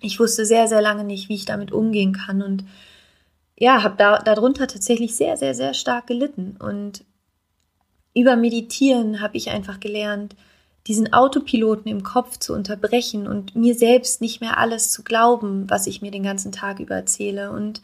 ich 0.00 0.18
wusste 0.18 0.46
sehr, 0.46 0.68
sehr 0.68 0.82
lange 0.82 1.04
nicht, 1.04 1.28
wie 1.28 1.34
ich 1.34 1.44
damit 1.44 1.72
umgehen 1.72 2.12
kann. 2.12 2.42
Und 2.42 2.64
ja, 3.58 3.82
habe 3.82 3.96
da, 3.96 4.18
darunter 4.18 4.66
tatsächlich 4.66 5.16
sehr, 5.16 5.36
sehr, 5.36 5.54
sehr 5.54 5.74
stark 5.74 6.06
gelitten. 6.06 6.56
Und 6.58 7.04
über 8.14 8.36
Meditieren 8.36 9.20
habe 9.20 9.36
ich 9.36 9.50
einfach 9.50 9.80
gelernt, 9.80 10.36
diesen 10.86 11.12
Autopiloten 11.12 11.90
im 11.90 12.02
Kopf 12.02 12.38
zu 12.38 12.54
unterbrechen 12.54 13.26
und 13.26 13.56
mir 13.56 13.74
selbst 13.74 14.20
nicht 14.20 14.40
mehr 14.40 14.58
alles 14.58 14.92
zu 14.92 15.02
glauben, 15.02 15.68
was 15.68 15.86
ich 15.86 16.00
mir 16.00 16.12
den 16.12 16.22
ganzen 16.22 16.52
Tag 16.52 16.78
über 16.78 16.94
erzähle. 16.94 17.50
Und 17.50 17.82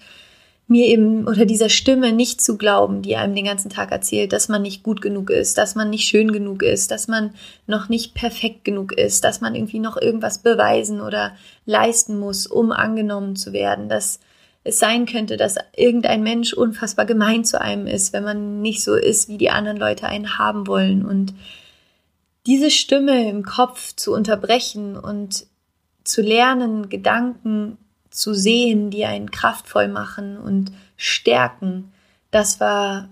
mir 0.68 0.86
eben 0.86 1.26
oder 1.26 1.44
dieser 1.44 1.68
Stimme 1.68 2.12
nicht 2.12 2.40
zu 2.40 2.56
glauben, 2.56 3.02
die 3.02 3.16
einem 3.16 3.34
den 3.34 3.44
ganzen 3.44 3.68
Tag 3.68 3.90
erzählt, 3.92 4.32
dass 4.32 4.48
man 4.48 4.62
nicht 4.62 4.82
gut 4.82 5.02
genug 5.02 5.30
ist, 5.30 5.58
dass 5.58 5.74
man 5.74 5.90
nicht 5.90 6.06
schön 6.06 6.32
genug 6.32 6.62
ist, 6.62 6.90
dass 6.90 7.08
man 7.08 7.34
noch 7.66 7.88
nicht 7.88 8.14
perfekt 8.14 8.64
genug 8.64 8.92
ist, 8.92 9.24
dass 9.24 9.40
man 9.40 9.54
irgendwie 9.54 9.80
noch 9.80 10.00
irgendwas 10.00 10.38
beweisen 10.38 11.00
oder 11.00 11.32
leisten 11.66 12.18
muss, 12.18 12.46
um 12.46 12.72
angenommen 12.72 13.36
zu 13.36 13.52
werden, 13.52 13.88
dass 13.88 14.20
es 14.64 14.78
sein 14.78 15.06
könnte, 15.06 15.36
dass 15.36 15.56
irgendein 15.76 16.22
Mensch 16.22 16.52
unfassbar 16.52 17.04
gemein 17.04 17.44
zu 17.44 17.60
einem 17.60 17.86
ist, 17.86 18.12
wenn 18.12 18.24
man 18.24 18.62
nicht 18.62 18.82
so 18.82 18.94
ist, 18.94 19.28
wie 19.28 19.38
die 19.38 19.50
anderen 19.50 19.76
Leute 19.76 20.06
einen 20.06 20.38
haben 20.38 20.66
wollen 20.66 21.04
und 21.04 21.34
diese 22.46 22.70
Stimme 22.70 23.28
im 23.28 23.44
Kopf 23.44 23.94
zu 23.94 24.12
unterbrechen 24.12 24.96
und 24.96 25.46
zu 26.04 26.22
lernen, 26.22 26.88
Gedanken 26.88 27.78
zu 28.10 28.34
sehen, 28.34 28.90
die 28.90 29.04
einen 29.04 29.30
kraftvoll 29.30 29.88
machen 29.88 30.36
und 30.36 30.72
stärken, 30.96 31.92
das 32.30 32.60
war, 32.60 33.08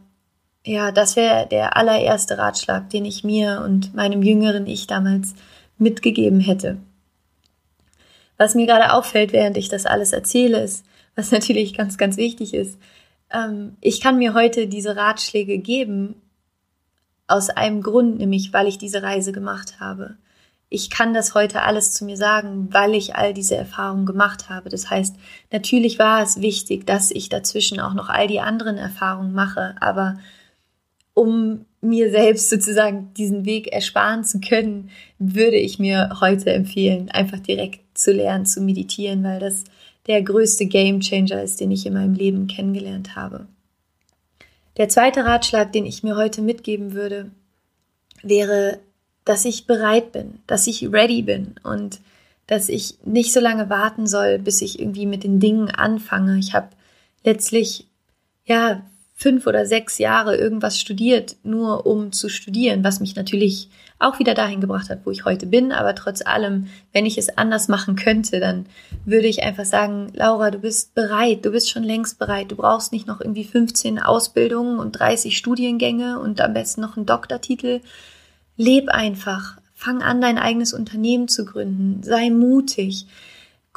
ja, 0.65 0.93
das 0.93 1.17
wäre 1.17 1.47
der 1.49 1.77
allererste 1.77 2.39
Ratschlag, 2.39 2.91
den 2.91 3.05
ich 3.05 3.25
mir 3.25 3.63
und 3.65 3.95
meinem 3.95 4.23
jüngeren 4.23 4.67
Ich 4.67 4.87
damals 4.87 5.35
mitgegeben 5.79 6.41
hätte. 6.41 6.79
Was 8.37 8.55
mir 8.55 8.67
gerade 8.67 8.93
auffällt, 8.93 9.33
während 9.33 9.57
ich 9.57 9.69
das 9.69 9.87
alles 9.87 10.13
erzähle, 10.13 10.63
ist, 10.63 10.85
was 11.17 11.31
natürlich 11.31 11.77
ganz, 11.77 11.99
ganz 11.99 12.17
wichtig 12.17 12.55
ist, 12.55 12.79
ähm, 13.33 13.77
ich 13.81 14.01
kann 14.01 14.19
mir 14.19 14.35
heute 14.35 14.67
diese 14.67 14.97
Ratschläge 14.97 15.59
geben 15.59 16.17
aus 17.27 17.49
einem 17.49 17.83
Grund, 17.83 18.19
nämlich 18.19 18.53
weil 18.53 18.67
ich 18.67 18.79
diese 18.79 19.03
Reise 19.03 19.33
gemacht 19.33 19.81
habe. 19.81 20.17
Ich 20.69 20.91
kann 20.91 21.15
das 21.15 21.35
heute 21.35 21.63
alles 21.63 21.93
zu 21.93 22.05
mir 22.05 22.17
sagen, 22.17 22.69
weil 22.73 22.95
ich 22.95 23.17
all 23.17 23.35
diese 23.35 23.57
Erfahrungen 23.57 24.07
gemacht 24.07 24.49
habe. 24.49 24.69
Das 24.69 24.89
heißt, 24.89 25.17
natürlich 25.53 25.99
war 25.99 26.23
es 26.23 26.41
wichtig, 26.41 26.87
dass 26.87 27.11
ich 27.11 27.29
dazwischen 27.29 27.81
auch 27.81 27.95
noch 27.95 28.09
all 28.09 28.29
die 28.29 28.41
anderen 28.41 28.77
Erfahrungen 28.79 29.33
mache, 29.33 29.75
aber 29.81 30.19
um 31.15 31.67
mir 31.81 32.11
selbst 32.11 32.51
sozusagen 32.51 33.13
diesen 33.15 33.45
Weg 33.45 33.73
ersparen 33.73 34.25
zu 34.25 34.41
können, 34.41 34.91
würde 35.19 35.57
ich 35.57 35.79
mir 35.79 36.19
heute 36.21 36.53
empfehlen, 36.53 37.11
einfach 37.11 37.41
direkt 37.41 37.81
zu 37.99 38.13
lernen, 38.13 38.47
zu 38.47 38.61
meditieren, 38.61 39.25
weil 39.25 39.41
das 39.41 39.65
der 40.07 40.23
größte 40.23 40.67
Game 40.67 41.01
Changer 41.01 41.43
ist, 41.43 41.61
den 41.61 41.71
ich 41.71 41.87
in 41.87 41.95
meinem 41.95 42.15
Leben 42.15 42.47
kennengelernt 42.47 43.17
habe. 43.17 43.47
Der 44.77 44.89
zweite 44.89 45.25
Ratschlag, 45.25 45.73
den 45.73 45.85
ich 45.85 46.03
mir 46.03 46.17
heute 46.17 46.43
mitgeben 46.43 46.93
würde, 46.93 47.31
wäre, 48.23 48.79
dass 49.25 49.45
ich 49.45 49.67
bereit 49.67 50.13
bin, 50.13 50.41
dass 50.47 50.67
ich 50.67 50.93
ready 50.93 51.23
bin 51.23 51.55
und 51.63 52.01
dass 52.47 52.69
ich 52.69 52.99
nicht 53.05 53.33
so 53.33 53.41
lange 53.41 53.71
warten 53.71 54.07
soll, 54.07 54.39
bis 54.39 54.61
ich 54.63 54.81
irgendwie 54.81 55.07
mit 55.07 55.23
den 55.23 55.39
Dingen 55.39 55.71
anfange. 55.71 56.39
Ich 56.39 56.55
habe 56.55 56.71
letztlich 57.23 57.87
ja 58.45 58.83
fünf 59.21 59.47
oder 59.47 59.67
sechs 59.67 59.99
Jahre 59.99 60.35
irgendwas 60.35 60.81
studiert, 60.81 61.37
nur 61.43 61.85
um 61.85 62.11
zu 62.11 62.31
studieren, 62.31 62.83
was 62.83 63.01
mich 63.01 63.17
natürlich 63.17 63.69
auch 63.99 64.19
wieder 64.19 64.33
dahin 64.33 64.63
gebracht 64.63 64.89
hat, 64.89 65.01
wo 65.05 65.11
ich 65.11 65.27
heute 65.27 65.45
bin. 65.45 65.73
Aber 65.73 65.95
trotz 65.95 66.23
allem, 66.25 66.69
wenn 66.95 67.05
ich 67.05 67.19
es 67.19 67.37
anders 67.37 67.69
machen 67.69 67.97
könnte, 67.97 68.41
dann 68.41 68.65
würde 69.05 69.27
ich 69.27 69.43
einfach 69.43 69.67
sagen, 69.67 70.11
Laura, 70.15 70.51
du 70.51 70.59
bist 70.59 70.95
bereit, 70.95 71.45
du 71.45 71.51
bist 71.51 71.69
schon 71.69 71.83
längst 71.83 72.19
bereit. 72.19 72.51
Du 72.51 72.57
brauchst 72.57 72.93
nicht 72.93 73.07
noch 73.07 73.21
irgendwie 73.21 73.45
15 73.45 73.99
Ausbildungen 73.99 74.79
und 74.79 74.93
30 74.93 75.37
Studiengänge 75.37 76.19
und 76.19 76.41
am 76.41 76.55
besten 76.55 76.81
noch 76.81 76.97
einen 76.97 77.05
Doktortitel. 77.05 77.83
Leb 78.57 78.89
einfach. 78.89 79.59
Fang 79.75 80.01
an, 80.01 80.23
dein 80.23 80.39
eigenes 80.39 80.73
Unternehmen 80.73 81.29
zu 81.29 81.45
gründen. 81.45 82.03
Sei 82.03 82.31
mutig. 82.31 83.05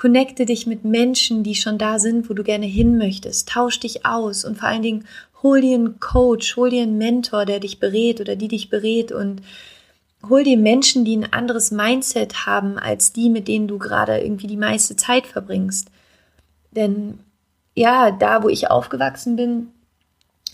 Connecte 0.04 0.46
dich 0.46 0.68
mit 0.68 0.84
Menschen, 0.84 1.44
die 1.44 1.56
schon 1.56 1.78
da 1.78 1.98
sind, 1.98 2.30
wo 2.30 2.34
du 2.34 2.44
gerne 2.44 2.66
hin 2.66 2.98
möchtest. 2.98 3.48
Tausch 3.48 3.80
dich 3.80 4.06
aus 4.06 4.44
und 4.44 4.58
vor 4.58 4.68
allen 4.68 4.82
Dingen 4.82 5.08
hol 5.42 5.62
dir 5.62 5.76
einen 5.76 6.02
Coach, 6.02 6.58
hol 6.58 6.72
dir 6.72 6.84
einen 6.84 6.98
Mentor, 6.98 7.46
der 7.46 7.62
dich 7.62 7.80
berät 7.80 8.20
oder 8.20 8.36
die 8.36 8.50
dich 8.50 8.70
berät 8.70 9.14
und 9.14 9.42
hol 10.28 10.44
dir 10.44 10.58
Menschen, 10.58 11.06
die 11.06 11.16
ein 11.16 11.32
anderes 11.32 11.72
Mindset 11.72 12.46
haben 12.46 12.78
als 12.78 13.14
die, 13.14 13.30
mit 13.30 13.48
denen 13.48 13.70
du 13.70 13.78
gerade 13.78 14.18
irgendwie 14.20 14.48
die 14.48 14.58
meiste 14.58 14.98
Zeit 14.98 15.26
verbringst. 15.26 15.88
Denn 16.72 17.20
ja, 17.74 18.12
da 18.12 18.44
wo 18.44 18.50
ich 18.50 18.70
aufgewachsen 18.70 19.38
bin, 19.38 19.70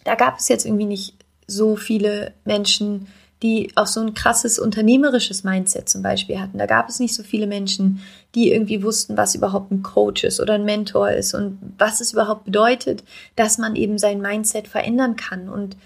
da 0.03 0.13
gab 0.13 0.37
es 0.37 0.47
jetzt 0.47 0.67
irgendwie 0.67 0.85
nicht 0.85 1.15
so 1.47 1.75
viele 1.75 2.35
Menschen, 2.45 3.07
die 3.41 3.72
auch 3.75 3.88
so 3.88 4.01
ein 4.01 4.13
krasses 4.13 4.60
unternehmerisches 4.60 5.43
Mindset 5.43 5.88
zum 5.88 6.01
Beispiel 6.01 6.39
hatten. 6.39 6.58
Da 6.58 6.65
gab 6.65 6.89
es 6.89 7.00
nicht 7.00 7.15
so 7.15 7.24
viele 7.24 7.48
Menschen, 7.48 8.01
die 8.36 8.51
irgendwie 8.51 8.84
wussten, 8.84 9.15
was 9.15 9.36
überhaupt 9.36 9.72
ein 9.72 9.81
Coach 9.81 10.25
ist 10.25 10.41
oder 10.41 10.55
ein 10.55 10.65
Mentor 10.65 11.12
ist 11.12 11.34
und 11.34 11.58
was 11.77 12.01
es 12.01 12.13
überhaupt 12.13 12.43
bedeutet, 12.43 13.03
dass 13.36 13.58
man 13.58 13.75
eben 13.75 13.98
sein 13.98 14.22
Mindset 14.22 14.67
verändern 14.67 15.15
kann 15.15 15.48
und 15.48 15.77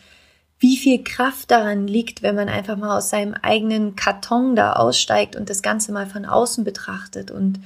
wie 0.64 0.78
viel 0.78 1.04
Kraft 1.04 1.52
daran 1.52 1.88
liegt, 1.88 2.24
wenn 2.24 2.36
man 2.36 2.48
einfach 2.48 2.78
mal 2.78 2.98
aus 2.98 3.10
seinem 3.10 3.34
eigenen 3.34 3.96
Karton 3.98 4.56
da 4.56 4.74
aussteigt 4.74 5.36
und 5.36 5.50
das 5.50 5.62
Ganze 5.62 5.92
mal 5.92 6.08
von 6.08 6.26
außen 6.26 6.64
betrachtet. 6.64 7.32
Und 7.32 7.60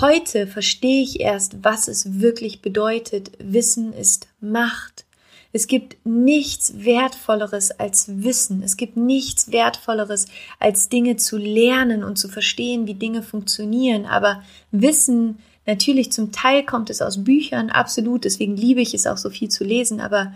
heute 0.00 0.48
verstehe 0.48 1.02
ich 1.02 1.20
erst, 1.20 1.62
was 1.62 1.86
es 1.86 2.20
wirklich 2.20 2.60
bedeutet. 2.60 3.30
Wissen 3.38 3.92
ist 3.92 4.26
Macht. 4.40 5.04
Es 5.52 5.66
gibt 5.66 5.96
nichts 6.04 6.84
Wertvolleres 6.84 7.72
als 7.72 8.22
Wissen. 8.22 8.62
Es 8.62 8.76
gibt 8.76 8.96
nichts 8.96 9.50
Wertvolleres 9.50 10.26
als 10.60 10.88
Dinge 10.88 11.16
zu 11.16 11.38
lernen 11.38 12.04
und 12.04 12.16
zu 12.16 12.28
verstehen, 12.28 12.86
wie 12.86 12.94
Dinge 12.94 13.22
funktionieren. 13.22 14.06
Aber 14.06 14.42
Wissen, 14.70 15.38
natürlich 15.66 16.12
zum 16.12 16.30
Teil 16.30 16.64
kommt 16.64 16.88
es 16.88 17.02
aus 17.02 17.24
Büchern, 17.24 17.70
absolut. 17.70 18.24
Deswegen 18.24 18.56
liebe 18.56 18.80
ich 18.80 18.94
es 18.94 19.08
auch 19.08 19.16
so 19.16 19.28
viel 19.28 19.48
zu 19.48 19.64
lesen. 19.64 20.00
Aber 20.00 20.32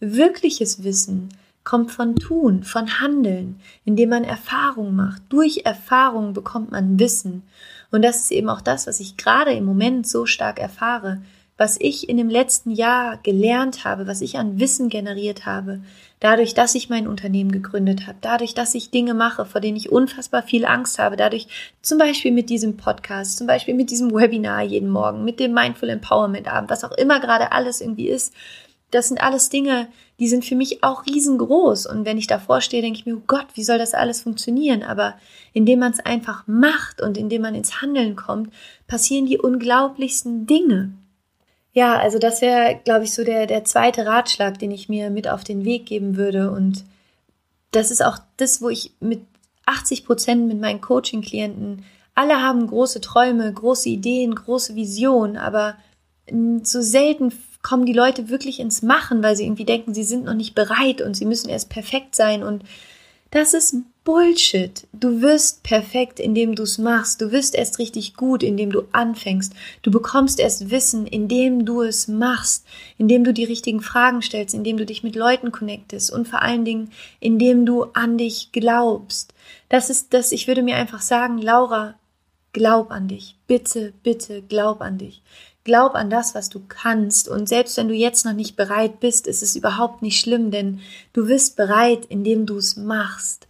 wirkliches 0.00 0.82
Wissen 0.82 1.28
kommt 1.62 1.90
von 1.90 2.16
Tun, 2.16 2.62
von 2.62 3.00
Handeln, 3.00 3.60
indem 3.84 4.10
man 4.10 4.24
Erfahrung 4.24 4.94
macht. 4.94 5.22
Durch 5.28 5.62
Erfahrung 5.64 6.32
bekommt 6.32 6.70
man 6.70 6.98
Wissen. 6.98 7.42
Und 7.90 8.02
das 8.02 8.22
ist 8.22 8.32
eben 8.32 8.48
auch 8.48 8.60
das, 8.62 8.86
was 8.86 8.98
ich 9.00 9.16
gerade 9.18 9.52
im 9.52 9.64
Moment 9.64 10.06
so 10.06 10.24
stark 10.24 10.58
erfahre 10.58 11.22
was 11.56 11.76
ich 11.78 12.08
in 12.08 12.16
dem 12.16 12.28
letzten 12.28 12.70
Jahr 12.70 13.18
gelernt 13.22 13.84
habe, 13.84 14.06
was 14.06 14.20
ich 14.20 14.36
an 14.36 14.58
Wissen 14.58 14.88
generiert 14.88 15.46
habe, 15.46 15.80
dadurch, 16.18 16.54
dass 16.54 16.74
ich 16.74 16.88
mein 16.88 17.06
Unternehmen 17.06 17.52
gegründet 17.52 18.06
habe, 18.06 18.18
dadurch, 18.20 18.54
dass 18.54 18.74
ich 18.74 18.90
Dinge 18.90 19.14
mache, 19.14 19.44
vor 19.44 19.60
denen 19.60 19.76
ich 19.76 19.92
unfassbar 19.92 20.42
viel 20.42 20.64
Angst 20.64 20.98
habe, 20.98 21.16
dadurch 21.16 21.46
zum 21.80 21.98
Beispiel 21.98 22.32
mit 22.32 22.50
diesem 22.50 22.76
Podcast, 22.76 23.38
zum 23.38 23.46
Beispiel 23.46 23.74
mit 23.74 23.90
diesem 23.90 24.10
Webinar 24.10 24.62
jeden 24.62 24.90
Morgen, 24.90 25.24
mit 25.24 25.38
dem 25.38 25.52
Mindful 25.52 25.90
Empowerment 25.90 26.52
Abend, 26.52 26.70
was 26.70 26.82
auch 26.82 26.92
immer 26.92 27.20
gerade 27.20 27.52
alles 27.52 27.80
irgendwie 27.80 28.08
ist, 28.08 28.34
das 28.90 29.08
sind 29.08 29.20
alles 29.20 29.48
Dinge, 29.48 29.88
die 30.20 30.28
sind 30.28 30.44
für 30.44 30.54
mich 30.54 30.84
auch 30.84 31.04
riesengroß. 31.06 31.86
Und 31.86 32.04
wenn 32.04 32.16
ich 32.16 32.28
davor 32.28 32.60
stehe, 32.60 32.82
denke 32.82 33.00
ich 33.00 33.06
mir, 33.06 33.16
oh 33.16 33.22
Gott, 33.26 33.46
wie 33.54 33.64
soll 33.64 33.78
das 33.78 33.92
alles 33.92 34.22
funktionieren? 34.22 34.84
Aber 34.84 35.14
indem 35.52 35.80
man 35.80 35.92
es 35.92 36.00
einfach 36.00 36.44
macht 36.46 37.00
und 37.00 37.18
indem 37.18 37.42
man 37.42 37.56
ins 37.56 37.82
Handeln 37.82 38.14
kommt, 38.14 38.52
passieren 38.86 39.26
die 39.26 39.38
unglaublichsten 39.38 40.46
Dinge. 40.46 40.92
Ja, 41.74 41.98
also 41.98 42.20
das 42.20 42.40
wäre, 42.40 42.80
glaube 42.84 43.04
ich, 43.04 43.12
so 43.12 43.24
der, 43.24 43.46
der 43.46 43.64
zweite 43.64 44.06
Ratschlag, 44.06 44.58
den 44.60 44.70
ich 44.70 44.88
mir 44.88 45.10
mit 45.10 45.28
auf 45.28 45.42
den 45.42 45.64
Weg 45.64 45.86
geben 45.86 46.16
würde. 46.16 46.52
Und 46.52 46.84
das 47.72 47.90
ist 47.90 48.02
auch 48.02 48.18
das, 48.36 48.62
wo 48.62 48.68
ich 48.68 48.92
mit 49.00 49.20
80 49.66 50.06
Prozent 50.06 50.46
mit 50.46 50.60
meinen 50.60 50.80
Coaching-Klienten, 50.80 51.84
alle 52.14 52.40
haben 52.40 52.68
große 52.68 53.00
Träume, 53.00 53.52
große 53.52 53.88
Ideen, 53.88 54.36
große 54.36 54.76
Visionen, 54.76 55.36
aber 55.36 55.74
so 56.62 56.80
selten 56.80 57.32
kommen 57.62 57.86
die 57.86 57.92
Leute 57.92 58.28
wirklich 58.28 58.60
ins 58.60 58.82
Machen, 58.82 59.22
weil 59.24 59.34
sie 59.34 59.44
irgendwie 59.44 59.64
denken, 59.64 59.94
sie 59.94 60.04
sind 60.04 60.26
noch 60.26 60.34
nicht 60.34 60.54
bereit 60.54 61.02
und 61.02 61.14
sie 61.14 61.24
müssen 61.24 61.48
erst 61.48 61.70
perfekt 61.70 62.14
sein. 62.14 62.44
Und 62.44 62.62
das 63.34 63.52
ist 63.52 63.74
Bullshit. 64.04 64.86
Du 64.92 65.20
wirst 65.20 65.64
perfekt, 65.64 66.20
indem 66.20 66.54
du 66.54 66.62
es 66.62 66.78
machst. 66.78 67.20
Du 67.20 67.32
wirst 67.32 67.56
erst 67.56 67.80
richtig 67.80 68.14
gut, 68.14 68.44
indem 68.44 68.70
du 68.70 68.82
anfängst. 68.92 69.52
Du 69.82 69.90
bekommst 69.90 70.38
erst 70.38 70.70
Wissen, 70.70 71.04
indem 71.04 71.66
du 71.66 71.82
es 71.82 72.06
machst, 72.06 72.64
indem 72.96 73.24
du 73.24 73.34
die 73.34 73.42
richtigen 73.42 73.80
Fragen 73.80 74.22
stellst, 74.22 74.54
indem 74.54 74.76
du 74.76 74.86
dich 74.86 75.02
mit 75.02 75.16
Leuten 75.16 75.50
connectest 75.50 76.12
und 76.12 76.28
vor 76.28 76.42
allen 76.42 76.64
Dingen, 76.64 76.92
indem 77.18 77.66
du 77.66 77.84
an 77.94 78.18
dich 78.18 78.50
glaubst. 78.52 79.34
Das 79.68 79.90
ist 79.90 80.14
das, 80.14 80.30
ich 80.30 80.46
würde 80.46 80.62
mir 80.62 80.76
einfach 80.76 81.02
sagen, 81.02 81.38
Laura, 81.38 81.98
glaub 82.52 82.92
an 82.92 83.08
dich. 83.08 83.36
Bitte, 83.48 83.94
bitte, 84.04 84.42
glaub 84.42 84.80
an 84.80 84.98
dich. 84.98 85.22
Glaub 85.64 85.94
an 85.94 86.10
das, 86.10 86.34
was 86.34 86.50
du 86.50 86.60
kannst. 86.68 87.28
Und 87.28 87.48
selbst 87.48 87.76
wenn 87.76 87.88
du 87.88 87.94
jetzt 87.94 88.26
noch 88.26 88.34
nicht 88.34 88.54
bereit 88.54 89.00
bist, 89.00 89.26
ist 89.26 89.42
es 89.42 89.56
überhaupt 89.56 90.02
nicht 90.02 90.20
schlimm, 90.20 90.50
denn 90.50 90.80
du 91.14 91.26
wirst 91.26 91.56
bereit, 91.56 92.04
indem 92.06 92.44
du 92.44 92.58
es 92.58 92.76
machst. 92.76 93.48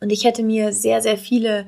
Und 0.00 0.10
ich 0.10 0.24
hätte 0.24 0.42
mir 0.42 0.72
sehr, 0.72 1.02
sehr 1.02 1.18
viele 1.18 1.66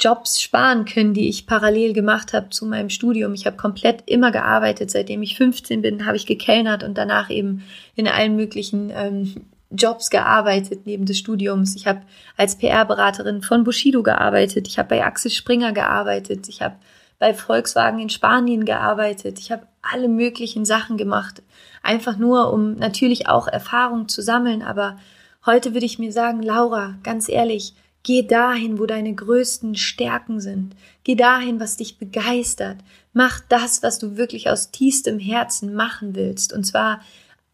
Jobs 0.00 0.40
sparen 0.40 0.86
können, 0.86 1.12
die 1.12 1.28
ich 1.28 1.46
parallel 1.46 1.92
gemacht 1.92 2.32
habe 2.32 2.48
zu 2.48 2.64
meinem 2.64 2.88
Studium. 2.88 3.34
Ich 3.34 3.46
habe 3.46 3.58
komplett 3.58 4.02
immer 4.06 4.32
gearbeitet. 4.32 4.90
Seitdem 4.90 5.22
ich 5.22 5.36
15 5.36 5.82
bin, 5.82 6.06
habe 6.06 6.16
ich 6.16 6.26
gekellnert 6.26 6.82
und 6.82 6.96
danach 6.96 7.30
eben 7.30 7.62
in 7.96 8.08
allen 8.08 8.34
möglichen 8.34 8.90
ähm, 8.94 9.34
Jobs 9.70 10.10
gearbeitet 10.10 10.80
neben 10.86 11.04
des 11.04 11.18
Studiums. 11.18 11.76
Ich 11.76 11.86
habe 11.86 12.00
als 12.36 12.56
PR-Beraterin 12.56 13.42
von 13.42 13.62
Bushido 13.62 14.02
gearbeitet. 14.02 14.66
Ich 14.66 14.78
habe 14.78 14.88
bei 14.88 15.04
Axel 15.04 15.30
Springer 15.30 15.72
gearbeitet. 15.72 16.48
Ich 16.48 16.62
habe 16.62 16.76
bei 17.20 17.34
Volkswagen 17.34 18.00
in 18.00 18.10
Spanien 18.10 18.64
gearbeitet. 18.64 19.38
Ich 19.38 19.52
habe 19.52 19.68
alle 19.80 20.08
möglichen 20.08 20.64
Sachen 20.64 20.96
gemacht. 20.96 21.42
Einfach 21.84 22.16
nur, 22.16 22.52
um 22.52 22.74
natürlich 22.74 23.28
auch 23.28 23.46
Erfahrung 23.46 24.08
zu 24.08 24.20
sammeln, 24.20 24.62
aber 24.62 24.98
Heute 25.46 25.72
würde 25.72 25.86
ich 25.86 25.98
mir 25.98 26.12
sagen, 26.12 26.42
Laura, 26.42 26.98
ganz 27.02 27.26
ehrlich, 27.26 27.74
geh 28.02 28.22
dahin, 28.22 28.78
wo 28.78 28.84
deine 28.84 29.14
größten 29.14 29.74
Stärken 29.74 30.38
sind. 30.38 30.76
Geh 31.02 31.14
dahin, 31.14 31.60
was 31.60 31.78
dich 31.78 31.98
begeistert. 31.98 32.76
Mach 33.14 33.40
das, 33.48 33.82
was 33.82 33.98
du 33.98 34.18
wirklich 34.18 34.50
aus 34.50 34.70
tiefstem 34.70 35.18
Herzen 35.18 35.74
machen 35.74 36.14
willst. 36.14 36.52
Und 36.52 36.64
zwar 36.64 37.00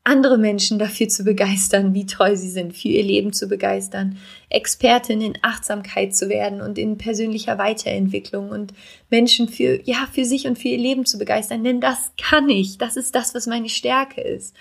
andere 0.07 0.39
Menschen 0.39 0.79
dafür 0.79 1.09
zu 1.09 1.25
begeistern, 1.25 1.93
wie 1.93 2.07
toll 2.07 2.37
sie 2.37 2.51
sind, 2.51 2.77
für 2.77 2.89
ihr 2.89 3.03
Leben 3.03 3.33
zu 3.33 3.49
begeistern, 3.49 4.19
Expertin 4.49 5.21
in 5.21 5.39
Achtsamkeit 5.43 6.15
zu 6.15 6.29
werden 6.29 6.61
und 6.61 6.79
in 6.79 6.97
persönlicher 6.97 7.59
Weiterentwicklung 7.59 8.51
und 8.51 8.73
Menschen 9.11 9.49
für, 9.49 9.81
ja, 9.85 10.07
für 10.13 10.25
sich 10.25 10.47
und 10.47 10.59
für 10.59 10.69
ihr 10.69 10.79
Leben 10.79 11.07
zu 11.07 11.19
begeistern, 11.19 11.65
denn 11.65 11.81
das 11.81 12.13
kann 12.17 12.49
ich. 12.49 12.79
Das 12.79 12.97
ist 12.97 13.17
das, 13.17 13.35
was 13.35 13.49
meine 13.49 13.69
Stärke 13.69 14.21
ist. 14.21 14.55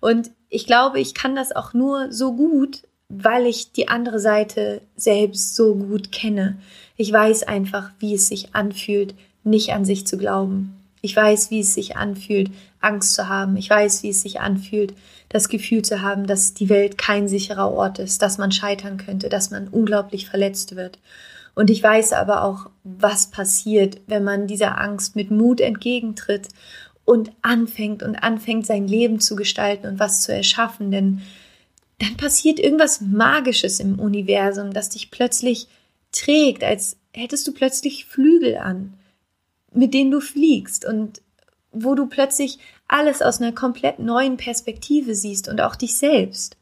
Und 0.00 0.32
ich 0.50 0.66
glaube, 0.66 1.00
ich 1.00 1.14
kann 1.14 1.34
das 1.34 1.56
auch 1.56 1.72
nur 1.72 2.12
so 2.12 2.34
gut, 2.34 2.82
weil 3.08 3.46
ich 3.46 3.72
die 3.72 3.88
andere 3.88 4.20
Seite 4.20 4.82
selbst 4.96 5.56
so 5.56 5.74
gut 5.74 6.12
kenne. 6.12 6.58
Ich 6.96 7.10
weiß 7.10 7.44
einfach, 7.44 7.90
wie 7.98 8.14
es 8.14 8.28
sich 8.28 8.54
anfühlt, 8.54 9.14
nicht 9.44 9.72
an 9.72 9.86
sich 9.86 10.06
zu 10.06 10.18
glauben. 10.18 10.76
Ich 11.02 11.16
weiß, 11.16 11.50
wie 11.50 11.60
es 11.60 11.72
sich 11.72 11.96
anfühlt, 11.96 12.50
Angst 12.80 13.14
zu 13.14 13.28
haben. 13.28 13.56
Ich 13.56 13.68
weiß, 13.68 14.02
wie 14.02 14.10
es 14.10 14.22
sich 14.22 14.40
anfühlt, 14.40 14.94
das 15.28 15.48
Gefühl 15.48 15.82
zu 15.82 16.02
haben, 16.02 16.26
dass 16.26 16.54
die 16.54 16.68
Welt 16.68 16.98
kein 16.98 17.28
sicherer 17.28 17.70
Ort 17.72 17.98
ist, 17.98 18.22
dass 18.22 18.38
man 18.38 18.52
scheitern 18.52 18.96
könnte, 18.96 19.28
dass 19.28 19.50
man 19.50 19.68
unglaublich 19.68 20.28
verletzt 20.28 20.76
wird. 20.76 20.98
Und 21.54 21.70
ich 21.70 21.82
weiß 21.82 22.12
aber 22.12 22.44
auch, 22.44 22.70
was 22.84 23.30
passiert, 23.30 24.00
wenn 24.06 24.24
man 24.24 24.46
dieser 24.46 24.80
Angst 24.80 25.16
mit 25.16 25.30
Mut 25.30 25.60
entgegentritt 25.60 26.48
und 27.04 27.32
anfängt 27.42 28.02
und 28.02 28.16
anfängt, 28.16 28.66
sein 28.66 28.86
Leben 28.86 29.20
zu 29.20 29.36
gestalten 29.36 29.86
und 29.86 29.98
was 29.98 30.22
zu 30.22 30.32
erschaffen. 30.32 30.90
Denn 30.90 31.22
dann 31.98 32.16
passiert 32.16 32.58
irgendwas 32.58 33.00
Magisches 33.00 33.80
im 33.80 33.98
Universum, 33.98 34.72
das 34.72 34.90
dich 34.90 35.10
plötzlich 35.10 35.68
trägt, 36.12 36.64
als 36.64 36.96
hättest 37.12 37.46
du 37.46 37.52
plötzlich 37.52 38.06
Flügel 38.06 38.56
an 38.56 38.94
mit 39.72 39.94
denen 39.94 40.10
du 40.10 40.20
fliegst 40.20 40.84
und 40.84 41.22
wo 41.72 41.94
du 41.94 42.06
plötzlich 42.06 42.58
alles 42.88 43.22
aus 43.22 43.40
einer 43.40 43.52
komplett 43.52 43.98
neuen 43.98 44.36
Perspektive 44.36 45.14
siehst 45.14 45.48
und 45.48 45.60
auch 45.60 45.76
dich 45.76 45.96
selbst. 45.96 46.56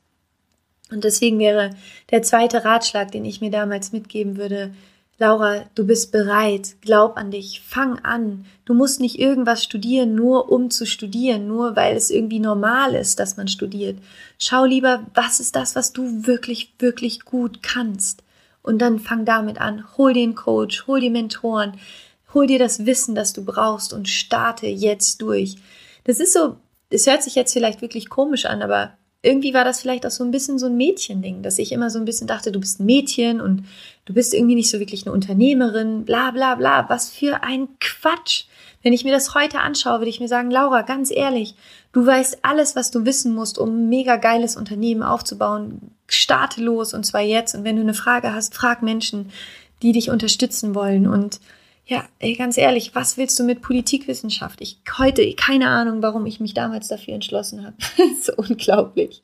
Und 0.90 1.04
deswegen 1.04 1.38
wäre 1.38 1.70
der 2.10 2.22
zweite 2.22 2.64
Ratschlag, 2.64 3.12
den 3.12 3.24
ich 3.24 3.40
mir 3.40 3.50
damals 3.50 3.92
mitgeben 3.92 4.36
würde, 4.36 4.72
Laura, 5.20 5.64
du 5.74 5.84
bist 5.84 6.12
bereit, 6.12 6.76
glaub 6.80 7.16
an 7.16 7.32
dich, 7.32 7.60
fang 7.66 7.98
an. 8.04 8.46
Du 8.64 8.72
musst 8.72 9.00
nicht 9.00 9.18
irgendwas 9.18 9.64
studieren, 9.64 10.14
nur 10.14 10.52
um 10.52 10.70
zu 10.70 10.86
studieren, 10.86 11.48
nur 11.48 11.74
weil 11.74 11.96
es 11.96 12.10
irgendwie 12.10 12.38
normal 12.38 12.94
ist, 12.94 13.18
dass 13.18 13.36
man 13.36 13.48
studiert. 13.48 13.98
Schau 14.38 14.64
lieber, 14.64 15.04
was 15.14 15.40
ist 15.40 15.56
das, 15.56 15.74
was 15.74 15.92
du 15.92 16.24
wirklich, 16.28 16.72
wirklich 16.78 17.24
gut 17.24 17.64
kannst. 17.64 18.22
Und 18.62 18.78
dann 18.78 19.00
fang 19.00 19.24
damit 19.24 19.60
an. 19.60 19.84
Hol 19.96 20.12
den 20.12 20.36
Coach, 20.36 20.86
hol 20.86 21.00
die 21.00 21.10
Mentoren, 21.10 21.72
Hol 22.34 22.46
dir 22.46 22.58
das 22.58 22.86
Wissen, 22.86 23.14
das 23.14 23.32
du 23.32 23.44
brauchst 23.44 23.92
und 23.92 24.08
starte 24.08 24.66
jetzt 24.66 25.22
durch. 25.22 25.56
Das 26.04 26.20
ist 26.20 26.32
so, 26.32 26.56
es 26.90 27.06
hört 27.06 27.22
sich 27.22 27.34
jetzt 27.34 27.52
vielleicht 27.52 27.82
wirklich 27.82 28.08
komisch 28.08 28.46
an, 28.46 28.62
aber 28.62 28.92
irgendwie 29.22 29.52
war 29.52 29.64
das 29.64 29.80
vielleicht 29.80 30.06
auch 30.06 30.10
so 30.10 30.22
ein 30.22 30.30
bisschen 30.30 30.58
so 30.58 30.66
ein 30.66 30.76
Mädchending, 30.76 31.42
dass 31.42 31.58
ich 31.58 31.72
immer 31.72 31.90
so 31.90 31.98
ein 31.98 32.04
bisschen 32.04 32.28
dachte, 32.28 32.52
du 32.52 32.60
bist 32.60 32.78
ein 32.78 32.86
Mädchen 32.86 33.40
und 33.40 33.64
du 34.04 34.14
bist 34.14 34.32
irgendwie 34.32 34.54
nicht 34.54 34.70
so 34.70 34.78
wirklich 34.78 35.06
eine 35.06 35.12
Unternehmerin, 35.12 36.04
bla 36.04 36.30
bla 36.30 36.54
bla. 36.54 36.88
Was 36.88 37.10
für 37.10 37.42
ein 37.42 37.68
Quatsch. 37.80 38.44
Wenn 38.82 38.92
ich 38.92 39.04
mir 39.04 39.12
das 39.12 39.34
heute 39.34 39.58
anschaue, 39.58 39.98
würde 39.98 40.10
ich 40.10 40.20
mir 40.20 40.28
sagen, 40.28 40.52
Laura, 40.52 40.82
ganz 40.82 41.10
ehrlich, 41.10 41.56
du 41.92 42.06
weißt 42.06 42.38
alles, 42.42 42.76
was 42.76 42.92
du 42.92 43.04
wissen 43.04 43.34
musst, 43.34 43.58
um 43.58 43.70
ein 43.70 43.88
mega 43.88 44.16
geiles 44.16 44.56
Unternehmen 44.56 45.02
aufzubauen. 45.02 45.90
Starte 46.06 46.62
los 46.62 46.94
und 46.94 47.04
zwar 47.04 47.22
jetzt. 47.22 47.56
Und 47.56 47.64
wenn 47.64 47.74
du 47.74 47.82
eine 47.82 47.94
Frage 47.94 48.32
hast, 48.32 48.54
frag 48.54 48.82
Menschen, 48.82 49.30
die 49.82 49.90
dich 49.90 50.10
unterstützen 50.10 50.76
wollen 50.76 51.08
und 51.08 51.40
ja, 51.88 52.04
ey, 52.18 52.34
ganz 52.34 52.58
ehrlich, 52.58 52.94
was 52.94 53.16
willst 53.16 53.38
du 53.38 53.44
mit 53.44 53.62
Politikwissenschaft? 53.62 54.60
Ich 54.60 54.78
heute 54.98 55.34
keine 55.34 55.70
Ahnung, 55.70 56.02
warum 56.02 56.26
ich 56.26 56.38
mich 56.38 56.52
damals 56.52 56.88
dafür 56.88 57.14
entschlossen 57.14 57.64
habe. 57.64 57.76
so 58.20 58.34
unglaublich. 58.36 59.22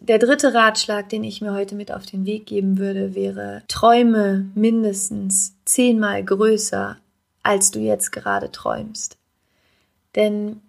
Der 0.00 0.18
dritte 0.18 0.54
Ratschlag, 0.54 1.10
den 1.10 1.22
ich 1.24 1.42
mir 1.42 1.52
heute 1.52 1.74
mit 1.74 1.92
auf 1.92 2.06
den 2.06 2.24
Weg 2.24 2.46
geben 2.46 2.78
würde, 2.78 3.14
wäre, 3.14 3.62
träume 3.68 4.50
mindestens 4.54 5.54
zehnmal 5.66 6.24
größer, 6.24 6.96
als 7.42 7.70
du 7.70 7.80
jetzt 7.80 8.12
gerade 8.12 8.50
träumst. 8.50 9.18
Denn 10.14 10.62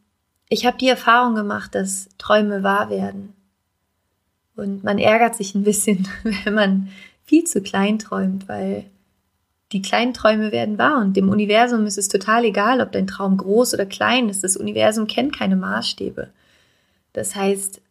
ich 0.50 0.66
habe 0.66 0.78
die 0.78 0.90
Erfahrung 0.90 1.34
gemacht, 1.34 1.74
dass 1.76 2.10
Träume 2.18 2.62
wahr 2.62 2.90
werden. 2.90 3.34
Und 4.58 4.84
man 4.84 5.00
ärgert 5.00 5.36
sich 5.36 5.56
ein 5.56 5.64
bisschen, 5.64 6.10
wenn 6.44 6.54
man 6.54 6.90
viel 7.24 7.46
zu 7.46 7.62
klein 7.62 8.00
träumt, 8.00 8.50
weil 8.50 8.84
die 9.74 9.82
kleinen 9.82 10.14
Träume 10.14 10.52
werden 10.52 10.78
wahr 10.78 11.02
und 11.02 11.18
dem 11.18 11.30
Universum 11.30 11.86
ist 11.86 11.98
es 11.98 12.08
total 12.08 12.46
egal, 12.46 12.80
ob 12.80 12.92
dein 12.92 13.08
Traum 13.08 13.38
groß 13.38 13.74
oder 13.74 13.86
klein 13.86 14.30
ist. 14.30 14.44
Das 14.44 14.56
Universum 14.56 15.08
kennt 15.08 15.36
keine 15.36 15.56
Maßstäbe. 15.56 16.30
Das 17.12 17.36
heißt, 17.36 17.82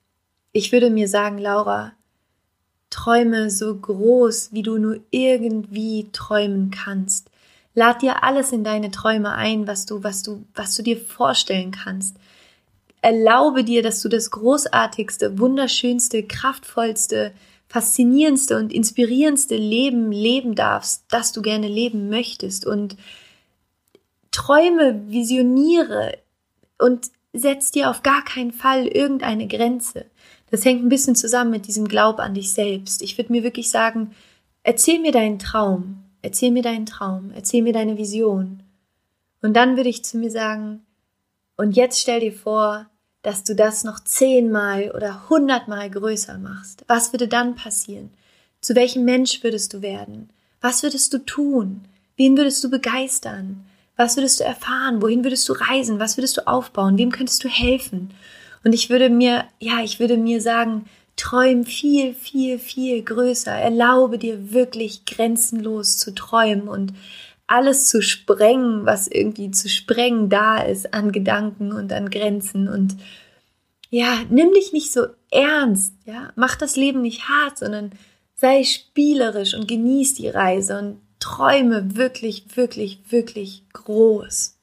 ich 0.53 0.71
würde 0.71 0.90
mir 0.90 1.09
sagen, 1.09 1.38
Laura, 1.38 1.92
träume 2.90 3.51
so 3.51 3.75
groß, 3.75 4.51
wie 4.53 4.62
du 4.62 4.79
nur 4.79 5.01
irgendwie 5.11 6.09
träumen 6.12 6.71
kannst. 6.71 7.31
Lad 7.75 8.03
dir 8.03 8.23
alles 8.23 8.53
in 8.53 8.64
deine 8.64 8.90
Träume 8.90 9.33
ein, 9.33 9.66
was 9.66 9.87
du, 9.87 10.05
was 10.05 10.23
du, 10.23 10.45
was 10.55 10.75
du 10.75 10.83
dir 10.83 10.99
vorstellen 10.99 11.71
kannst. 11.71 12.16
Erlaube 13.01 13.64
dir, 13.64 13.83
dass 13.83 14.01
du 14.03 14.09
das 14.09 14.31
großartigste, 14.31 15.38
wunderschönste, 15.38 16.23
kraftvollste, 16.23 17.33
faszinierendste 17.73 18.59
und 18.59 18.71
inspirierendste 18.71 19.57
Leben 19.57 20.13
leben 20.13 20.55
darfst, 20.55 21.05
das 21.09 21.33
du 21.33 21.41
gerne 21.41 21.69
leben 21.69 22.11
möchtest 22.11 22.67
und 22.67 22.99
träume, 24.31 25.11
visioniere 25.11 26.19
und 26.79 27.11
setz 27.33 27.71
dir 27.71 27.89
auf 27.89 28.03
gar 28.03 28.23
keinen 28.27 28.53
Fall 28.53 28.87
irgendeine 28.87 29.49
Grenze. 29.49 30.05
Das 30.51 30.67
hängt 30.67 30.85
ein 30.85 30.91
bisschen 30.91 31.17
zusammen 31.17 31.51
mit 31.51 31.67
diesem 31.67 31.89
Glaub 31.89 32.19
an 32.19 32.35
dich 32.35 32.53
selbst. 32.53 33.01
Ich 33.01 33.17
würde 33.17 33.33
mir 33.33 33.43
wirklich 33.43 33.71
sagen, 33.71 34.15
erzähl 34.65 34.99
mir 34.99 35.13
deinen 35.13 35.39
Traum, 35.39 36.05
erzähl 36.21 36.51
mir 36.51 36.63
deinen 36.63 36.85
Traum, 36.85 37.33
erzähl 37.35 37.63
mir 37.63 37.73
deine 37.73 37.97
Vision. 37.97 38.63
Und 39.41 39.55
dann 39.55 39.79
würde 39.79 39.89
ich 39.89 40.05
zu 40.05 40.19
mir 40.19 40.31
sagen, 40.31 40.85
und 41.57 41.75
jetzt 41.75 42.01
stell 42.01 42.21
dir 42.21 42.35
vor, 42.35 42.91
dass 43.23 43.45
du 43.45 43.55
das 43.55 43.85
noch 43.85 44.01
zehnmal 44.01 44.91
oder 44.91 45.29
hundertmal 45.29 45.89
größer 45.91 46.39
machst? 46.39 46.85
Was 46.89 47.13
würde 47.13 47.29
dann 47.29 47.55
passieren? 47.55 48.11
Zu 48.61 48.75
welchem 48.75 49.05
Mensch 49.05 49.43
würdest 49.43 49.73
du 49.73 49.83
werden? 49.83 50.31
Was 50.61 50.83
würdest 50.83 51.13
du 51.13 51.19
tun? 51.19 51.85
Wen 52.17 52.37
würdest 52.37 52.63
du 52.63 52.71
begeistern? 52.71 53.65
Was 53.97 54.17
würdest 54.17 54.41
du 54.41 54.45
erfahren? 54.45 55.03
Wohin 55.03 55.25
würdest 55.25 55.49
du 55.49 55.53
reisen? 55.53 55.99
Was 55.99 56.17
würdest 56.17 56.37
du 56.37 56.47
aufbauen? 56.47 56.99
Wem 56.99 57.11
könntest 57.11 57.43
du 57.45 57.49
helfen? 57.49 58.11
Und 58.65 58.73
ich 58.73 58.91
würde 58.91 59.11
mir, 59.11 59.45
ja, 59.59 59.83
ich 59.83 60.01
würde 60.01 60.17
mir 60.17 60.41
sagen, 60.41 60.87
träum 61.17 61.65
viel, 61.65 62.15
viel, 62.15 62.59
viel 62.59 63.03
größer. 63.03 63.53
Erlaube 63.53 64.19
dir 64.19 64.53
wirklich 64.53 65.05
grenzenlos 65.05 65.99
zu 65.99 66.15
träumen 66.15 66.69
und 66.69 66.93
alles 67.46 67.88
zu 67.88 68.02
sprengen, 68.02 68.87
was 68.87 69.09
irgendwie 69.09 69.50
zu 69.50 69.68
sprengen 69.68 70.28
da 70.28 70.62
ist 70.62 70.94
an 70.94 71.12
Gedanken 71.12 71.72
und 71.72 71.92
an 71.92 72.11
Grenzen 72.11 72.68
und 72.68 72.96
ja, 73.90 74.20
nimm 74.31 74.52
dich 74.52 74.72
nicht 74.72 74.90
so 74.90 75.07
ernst, 75.31 75.94
ja, 76.07 76.33
mach 76.35 76.57
das 76.57 76.76
Leben 76.76 77.02
nicht 77.02 77.28
hart, 77.28 77.59
sondern 77.59 77.90
sei 78.35 78.64
spielerisch 78.64 79.55
und 79.55 79.68
genieß 79.68 80.14
die 80.14 80.28
Reise 80.28 80.78
und 80.78 81.00
träume 81.20 81.94
wirklich, 81.94 82.57
wirklich, 82.57 83.00
wirklich 83.11 83.64
groß. 83.72 84.59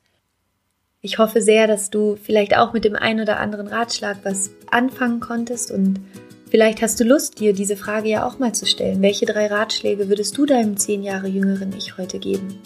Ich 1.01 1.17
hoffe 1.17 1.41
sehr, 1.41 1.67
dass 1.67 1.89
du 1.89 2.17
vielleicht 2.21 2.57
auch 2.57 2.73
mit 2.73 2.83
dem 2.83 2.95
einen 2.95 3.21
oder 3.21 3.39
anderen 3.39 3.67
Ratschlag 3.67 4.17
was 4.23 4.49
anfangen 4.69 5.21
konntest 5.21 5.71
und 5.71 6.01
vielleicht 6.49 6.81
hast 6.81 6.99
du 6.99 7.03
Lust, 7.03 7.39
dir 7.39 7.53
diese 7.53 7.77
Frage 7.77 8.09
ja 8.09 8.27
auch 8.27 8.39
mal 8.39 8.53
zu 8.53 8.65
stellen. 8.65 9.01
Welche 9.01 9.25
drei 9.25 9.47
Ratschläge 9.47 10.09
würdest 10.09 10.38
du 10.38 10.45
deinem 10.45 10.77
zehn 10.77 11.03
Jahre 11.03 11.27
jüngeren 11.27 11.73
Ich 11.77 11.97
heute 11.97 12.19
geben? 12.19 12.59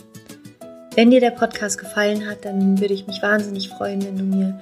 Wenn 0.96 1.10
dir 1.10 1.19
der 1.19 1.32
Podcast 1.32 1.80
gefallen 1.80 2.28
hat, 2.28 2.46
dann 2.46 2.80
würde 2.80 2.93
ich 2.93 3.08
mich 3.08 3.22
wahnsinnig 3.22 3.69
freuen, 3.69 4.04
wenn 4.06 4.17
du 4.17 4.24
mir 4.24 4.60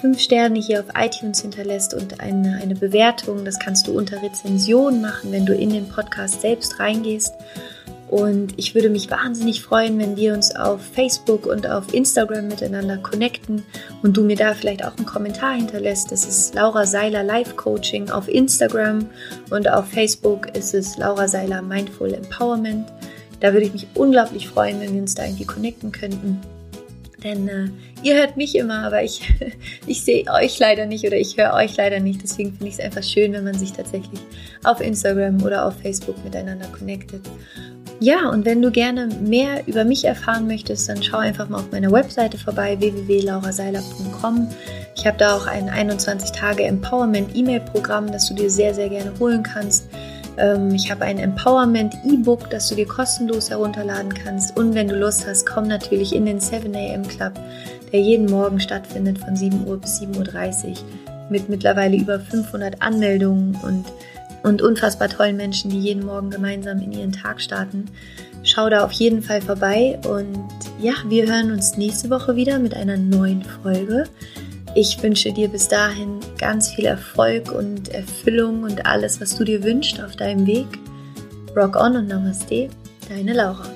fünf 0.00 0.20
Sterne 0.20 0.60
hier 0.60 0.80
auf 0.80 0.86
iTunes 0.96 1.42
hinterlässt 1.42 1.94
und 1.94 2.20
eine, 2.20 2.58
eine 2.62 2.74
Bewertung. 2.74 3.44
Das 3.44 3.58
kannst 3.58 3.86
du 3.86 3.96
unter 3.96 4.22
Rezension 4.22 5.00
machen, 5.00 5.32
wenn 5.32 5.46
du 5.46 5.54
in 5.54 5.70
den 5.70 5.88
Podcast 5.88 6.40
selbst 6.40 6.78
reingehst. 6.78 7.34
Und 8.12 8.52
ich 8.58 8.74
würde 8.74 8.90
mich 8.90 9.10
wahnsinnig 9.10 9.62
freuen, 9.62 9.98
wenn 9.98 10.18
wir 10.18 10.34
uns 10.34 10.54
auf 10.54 10.82
Facebook 10.82 11.46
und 11.46 11.66
auf 11.66 11.94
Instagram 11.94 12.46
miteinander 12.46 12.98
connecten 12.98 13.62
und 14.02 14.14
du 14.14 14.22
mir 14.22 14.36
da 14.36 14.52
vielleicht 14.52 14.84
auch 14.84 14.94
einen 14.98 15.06
Kommentar 15.06 15.54
hinterlässt. 15.54 16.12
Das 16.12 16.26
ist 16.26 16.54
Laura 16.54 16.84
Seiler 16.84 17.22
Life 17.22 17.54
Coaching 17.54 18.10
auf 18.10 18.28
Instagram 18.28 19.06
und 19.48 19.66
auf 19.66 19.88
Facebook 19.88 20.54
ist 20.54 20.74
es 20.74 20.98
Laura 20.98 21.26
Seiler 21.26 21.62
Mindful 21.62 22.12
Empowerment. 22.12 22.92
Da 23.40 23.54
würde 23.54 23.64
ich 23.64 23.72
mich 23.72 23.86
unglaublich 23.94 24.46
freuen, 24.46 24.78
wenn 24.82 24.92
wir 24.92 25.00
uns 25.00 25.14
da 25.14 25.24
irgendwie 25.24 25.46
connecten 25.46 25.90
könnten. 25.90 26.38
Denn 27.24 27.48
äh, 27.48 27.68
ihr 28.02 28.16
hört 28.16 28.36
mich 28.36 28.54
immer, 28.56 28.80
aber 28.84 29.02
ich, 29.02 29.22
ich 29.86 30.04
sehe 30.04 30.26
euch 30.30 30.58
leider 30.58 30.84
nicht 30.84 31.06
oder 31.06 31.16
ich 31.16 31.38
höre 31.38 31.54
euch 31.54 31.78
leider 31.78 31.98
nicht. 31.98 32.22
Deswegen 32.22 32.50
finde 32.50 32.66
ich 32.66 32.74
es 32.74 32.80
einfach 32.80 33.02
schön, 33.02 33.32
wenn 33.32 33.44
man 33.44 33.54
sich 33.54 33.72
tatsächlich 33.72 34.20
auf 34.64 34.82
Instagram 34.82 35.42
oder 35.42 35.66
auf 35.66 35.78
Facebook 35.80 36.22
miteinander 36.22 36.66
connectet. 36.78 37.22
Ja, 38.02 38.30
und 38.30 38.44
wenn 38.44 38.60
du 38.60 38.72
gerne 38.72 39.06
mehr 39.20 39.68
über 39.68 39.84
mich 39.84 40.04
erfahren 40.04 40.48
möchtest, 40.48 40.88
dann 40.88 41.00
schau 41.04 41.18
einfach 41.18 41.48
mal 41.48 41.58
auf 41.58 41.70
meiner 41.70 41.92
Webseite 41.92 42.36
vorbei, 42.36 42.76
www.lauraseiler.com. 42.80 44.48
Ich 44.96 45.06
habe 45.06 45.18
da 45.18 45.36
auch 45.36 45.46
ein 45.46 45.68
21 45.68 46.32
Tage 46.32 46.64
Empowerment 46.64 47.30
E-Mail-Programm, 47.36 48.10
das 48.10 48.26
du 48.26 48.34
dir 48.34 48.50
sehr, 48.50 48.74
sehr 48.74 48.88
gerne 48.88 49.12
holen 49.20 49.44
kannst. 49.44 49.86
Ähm, 50.36 50.74
ich 50.74 50.90
habe 50.90 51.04
ein 51.04 51.18
Empowerment 51.18 51.94
E-Book, 52.04 52.50
das 52.50 52.68
du 52.68 52.74
dir 52.74 52.88
kostenlos 52.88 53.50
herunterladen 53.50 54.12
kannst. 54.12 54.56
Und 54.56 54.74
wenn 54.74 54.88
du 54.88 54.98
Lust 54.98 55.24
hast, 55.24 55.46
komm 55.46 55.68
natürlich 55.68 56.12
in 56.12 56.26
den 56.26 56.40
7 56.40 56.74
AM 56.74 57.06
Club, 57.06 57.34
der 57.92 58.00
jeden 58.00 58.26
Morgen 58.26 58.58
stattfindet 58.58 59.18
von 59.18 59.36
7 59.36 59.64
Uhr 59.64 59.80
bis 59.80 60.00
7.30 60.00 60.70
Uhr 60.70 60.74
mit 61.30 61.48
mittlerweile 61.48 61.96
über 61.96 62.18
500 62.18 62.82
Anmeldungen 62.82 63.56
und, 63.62 63.84
und 64.42 64.62
unfassbar 64.62 65.08
tollen 65.08 65.36
Menschen, 65.36 65.70
die 65.70 65.80
jeden 65.80 66.04
Morgen 66.04 66.30
gemeinsam 66.30 66.80
in 66.80 66.92
ihren 66.92 67.12
Tag 67.12 67.40
starten. 67.40 67.86
Schau 68.44 68.68
da 68.68 68.84
auf 68.84 68.92
jeden 68.92 69.22
Fall 69.22 69.40
vorbei 69.40 70.00
und 70.08 70.48
ja, 70.80 70.94
wir 71.08 71.26
hören 71.26 71.52
uns 71.52 71.76
nächste 71.76 72.10
Woche 72.10 72.34
wieder 72.34 72.58
mit 72.58 72.74
einer 72.74 72.96
neuen 72.96 73.44
Folge. 73.62 74.04
Ich 74.74 75.02
wünsche 75.02 75.32
dir 75.32 75.48
bis 75.48 75.68
dahin 75.68 76.20
ganz 76.38 76.70
viel 76.70 76.86
Erfolg 76.86 77.52
und 77.52 77.90
Erfüllung 77.90 78.62
und 78.62 78.86
alles, 78.86 79.20
was 79.20 79.36
du 79.36 79.44
dir 79.44 79.62
wünschst 79.62 80.02
auf 80.02 80.16
deinem 80.16 80.46
Weg. 80.46 80.66
Rock 81.54 81.76
on 81.76 81.96
und 81.96 82.08
Namaste, 82.08 82.68
deine 83.08 83.34
Laura. 83.34 83.66